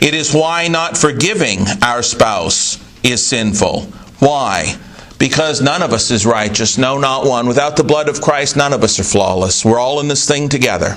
It 0.00 0.14
is 0.14 0.34
why 0.34 0.68
not 0.68 0.96
forgiving 0.96 1.66
our 1.82 2.02
spouse 2.02 2.78
is 3.02 3.24
sinful. 3.24 3.82
Why? 4.18 4.76
Because 5.18 5.60
none 5.60 5.82
of 5.82 5.92
us 5.92 6.10
is 6.10 6.24
righteous, 6.24 6.78
no, 6.78 6.98
not 6.98 7.26
one. 7.26 7.48
Without 7.48 7.76
the 7.76 7.84
blood 7.84 8.08
of 8.08 8.20
Christ, 8.20 8.56
none 8.56 8.72
of 8.72 8.84
us 8.84 9.00
are 9.00 9.04
flawless. 9.04 9.64
We're 9.64 9.80
all 9.80 10.00
in 10.00 10.08
this 10.08 10.26
thing 10.26 10.48
together. 10.48 10.96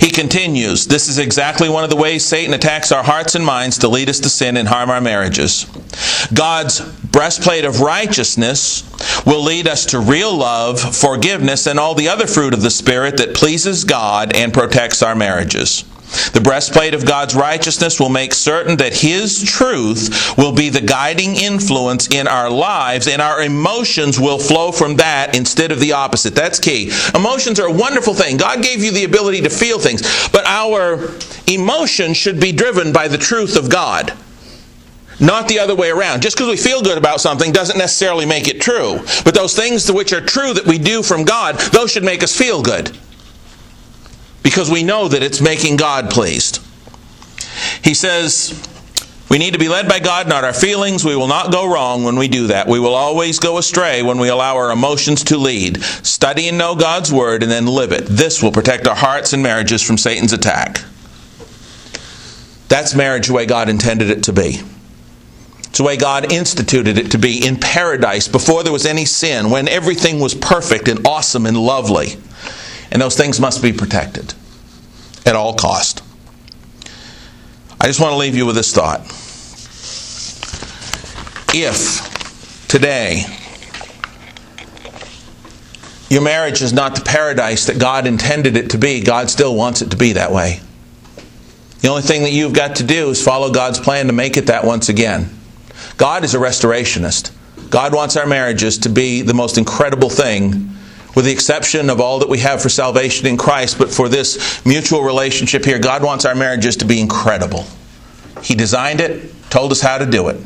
He 0.00 0.10
continues, 0.10 0.86
This 0.86 1.08
is 1.08 1.18
exactly 1.18 1.68
one 1.68 1.84
of 1.84 1.90
the 1.90 1.96
ways 1.96 2.24
Satan 2.24 2.54
attacks 2.54 2.90
our 2.90 3.02
hearts 3.02 3.34
and 3.34 3.44
minds 3.44 3.78
to 3.78 3.88
lead 3.88 4.08
us 4.08 4.20
to 4.20 4.30
sin 4.30 4.56
and 4.56 4.68
harm 4.68 4.90
our 4.90 5.00
marriages. 5.00 5.66
God's 6.32 6.80
breastplate 6.80 7.64
of 7.64 7.80
righteousness 7.80 8.84
will 9.26 9.42
lead 9.42 9.68
us 9.68 9.86
to 9.86 9.98
real 9.98 10.34
love, 10.34 10.80
forgiveness, 10.80 11.66
and 11.66 11.78
all 11.78 11.94
the 11.94 12.08
other 12.08 12.26
fruit 12.26 12.54
of 12.54 12.62
the 12.62 12.70
Spirit 12.70 13.18
that 13.18 13.34
pleases 13.34 13.84
God 13.84 14.34
and 14.34 14.54
protects 14.54 15.02
our 15.02 15.14
marriages. 15.14 15.84
The 16.32 16.40
breastplate 16.40 16.94
of 16.94 17.06
God's 17.06 17.34
righteousness 17.34 18.00
will 18.00 18.08
make 18.08 18.32
certain 18.32 18.76
that 18.76 18.96
His 18.96 19.42
truth 19.42 20.36
will 20.36 20.52
be 20.52 20.68
the 20.68 20.80
guiding 20.80 21.36
influence 21.36 22.08
in 22.08 22.26
our 22.26 22.50
lives, 22.50 23.08
and 23.08 23.20
our 23.20 23.42
emotions 23.42 24.18
will 24.18 24.38
flow 24.38 24.72
from 24.72 24.96
that 24.96 25.36
instead 25.36 25.72
of 25.72 25.80
the 25.80 25.92
opposite. 25.92 26.34
That's 26.34 26.60
key. 26.60 26.90
Emotions 27.14 27.60
are 27.60 27.68
a 27.68 27.72
wonderful 27.72 28.14
thing. 28.14 28.36
God 28.36 28.62
gave 28.62 28.82
you 28.82 28.90
the 28.90 29.04
ability 29.04 29.42
to 29.42 29.50
feel 29.50 29.78
things, 29.78 30.02
but 30.30 30.46
our 30.46 31.10
emotions 31.46 32.16
should 32.16 32.40
be 32.40 32.52
driven 32.52 32.92
by 32.92 33.08
the 33.08 33.18
truth 33.18 33.56
of 33.56 33.70
God. 33.70 34.12
Not 35.20 35.48
the 35.48 35.58
other 35.58 35.74
way 35.74 35.90
around. 35.90 36.22
Just 36.22 36.36
because 36.36 36.48
we 36.48 36.56
feel 36.56 36.80
good 36.80 36.96
about 36.96 37.20
something 37.20 37.50
doesn't 37.50 37.76
necessarily 37.76 38.24
make 38.24 38.46
it 38.46 38.60
true. 38.60 39.00
But 39.24 39.34
those 39.34 39.56
things 39.56 39.90
which 39.90 40.12
are 40.12 40.20
true 40.20 40.54
that 40.54 40.64
we 40.64 40.78
do 40.78 41.02
from 41.02 41.24
God, 41.24 41.56
those 41.72 41.90
should 41.90 42.04
make 42.04 42.22
us 42.22 42.36
feel 42.36 42.62
good 42.62 42.96
because 44.48 44.70
we 44.70 44.82
know 44.82 45.06
that 45.08 45.22
it's 45.22 45.42
making 45.42 45.76
God 45.76 46.08
pleased. 46.08 46.58
He 47.84 47.92
says, 47.92 48.58
we 49.28 49.36
need 49.36 49.52
to 49.52 49.58
be 49.58 49.68
led 49.68 49.90
by 49.90 49.98
God, 49.98 50.26
not 50.26 50.42
our 50.42 50.54
feelings. 50.54 51.04
We 51.04 51.16
will 51.16 51.26
not 51.26 51.52
go 51.52 51.70
wrong 51.70 52.02
when 52.02 52.16
we 52.16 52.28
do 52.28 52.46
that. 52.46 52.66
We 52.66 52.80
will 52.80 52.94
always 52.94 53.38
go 53.40 53.58
astray 53.58 54.02
when 54.02 54.18
we 54.18 54.28
allow 54.28 54.56
our 54.56 54.70
emotions 54.70 55.24
to 55.24 55.36
lead. 55.36 55.82
Study 55.82 56.48
and 56.48 56.56
know 56.56 56.74
God's 56.74 57.12
Word 57.12 57.42
and 57.42 57.52
then 57.52 57.66
live 57.66 57.92
it. 57.92 58.06
This 58.06 58.42
will 58.42 58.50
protect 58.50 58.86
our 58.86 58.96
hearts 58.96 59.34
and 59.34 59.42
marriages 59.42 59.82
from 59.82 59.98
Satan's 59.98 60.32
attack. 60.32 60.78
That's 62.68 62.94
marriage 62.94 63.26
the 63.26 63.34
way 63.34 63.44
God 63.44 63.68
intended 63.68 64.08
it 64.08 64.22
to 64.24 64.32
be. 64.32 64.62
It's 65.58 65.76
the 65.76 65.84
way 65.84 65.98
God 65.98 66.32
instituted 66.32 66.96
it 66.96 67.10
to 67.10 67.18
be 67.18 67.46
in 67.46 67.56
paradise 67.56 68.28
before 68.28 68.62
there 68.62 68.72
was 68.72 68.86
any 68.86 69.04
sin, 69.04 69.50
when 69.50 69.68
everything 69.68 70.20
was 70.20 70.34
perfect 70.34 70.88
and 70.88 71.06
awesome 71.06 71.44
and 71.44 71.58
lovely. 71.58 72.16
And 72.90 73.02
those 73.02 73.14
things 73.14 73.38
must 73.38 73.62
be 73.62 73.74
protected 73.74 74.32
at 75.28 75.36
all 75.36 75.52
cost. 75.52 76.02
I 77.78 77.86
just 77.86 78.00
want 78.00 78.12
to 78.12 78.16
leave 78.16 78.34
you 78.34 78.46
with 78.46 78.56
this 78.56 78.74
thought. 78.74 79.02
If 81.54 82.66
today 82.66 83.24
your 86.08 86.22
marriage 86.22 86.62
is 86.62 86.72
not 86.72 86.94
the 86.94 87.02
paradise 87.02 87.66
that 87.66 87.78
God 87.78 88.06
intended 88.06 88.56
it 88.56 88.70
to 88.70 88.78
be, 88.78 89.02
God 89.02 89.28
still 89.28 89.54
wants 89.54 89.82
it 89.82 89.90
to 89.90 89.96
be 89.98 90.14
that 90.14 90.32
way. 90.32 90.60
The 91.80 91.88
only 91.88 92.02
thing 92.02 92.22
that 92.22 92.32
you've 92.32 92.54
got 92.54 92.76
to 92.76 92.82
do 92.82 93.10
is 93.10 93.22
follow 93.22 93.52
God's 93.52 93.78
plan 93.78 94.06
to 94.06 94.14
make 94.14 94.38
it 94.38 94.46
that 94.46 94.64
once 94.64 94.88
again. 94.88 95.28
God 95.98 96.24
is 96.24 96.34
a 96.34 96.38
restorationist. 96.38 97.32
God 97.68 97.94
wants 97.94 98.16
our 98.16 98.26
marriages 98.26 98.78
to 98.78 98.88
be 98.88 99.20
the 99.20 99.34
most 99.34 99.58
incredible 99.58 100.08
thing 100.08 100.70
with 101.18 101.24
the 101.24 101.32
exception 101.32 101.90
of 101.90 102.00
all 102.00 102.20
that 102.20 102.28
we 102.28 102.38
have 102.38 102.62
for 102.62 102.68
salvation 102.68 103.26
in 103.26 103.36
Christ, 103.36 103.76
but 103.76 103.90
for 103.90 104.08
this 104.08 104.64
mutual 104.64 105.02
relationship 105.02 105.64
here, 105.64 105.80
God 105.80 106.04
wants 106.04 106.24
our 106.24 106.36
marriages 106.36 106.76
to 106.76 106.84
be 106.84 107.00
incredible. 107.00 107.66
He 108.40 108.54
designed 108.54 109.00
it, 109.00 109.28
told 109.50 109.72
us 109.72 109.80
how 109.80 109.98
to 109.98 110.06
do 110.06 110.28
it. 110.28 110.40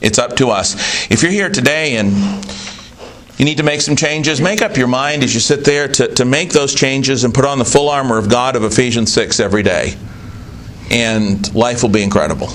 It's 0.00 0.20
up 0.20 0.36
to 0.36 0.50
us. 0.50 1.10
If 1.10 1.24
you're 1.24 1.32
here 1.32 1.48
today 1.48 1.96
and 1.96 2.12
you 3.38 3.44
need 3.44 3.56
to 3.56 3.64
make 3.64 3.80
some 3.80 3.96
changes, 3.96 4.40
make 4.40 4.62
up 4.62 4.76
your 4.76 4.86
mind 4.86 5.24
as 5.24 5.34
you 5.34 5.40
sit 5.40 5.64
there 5.64 5.88
to, 5.88 6.06
to 6.14 6.24
make 6.24 6.50
those 6.52 6.76
changes 6.76 7.24
and 7.24 7.34
put 7.34 7.44
on 7.44 7.58
the 7.58 7.64
full 7.64 7.88
armor 7.88 8.16
of 8.16 8.30
God 8.30 8.54
of 8.54 8.62
Ephesians 8.62 9.12
6 9.12 9.40
every 9.40 9.64
day. 9.64 9.96
And 10.92 11.52
life 11.56 11.82
will 11.82 11.90
be 11.90 12.04
incredible. 12.04 12.50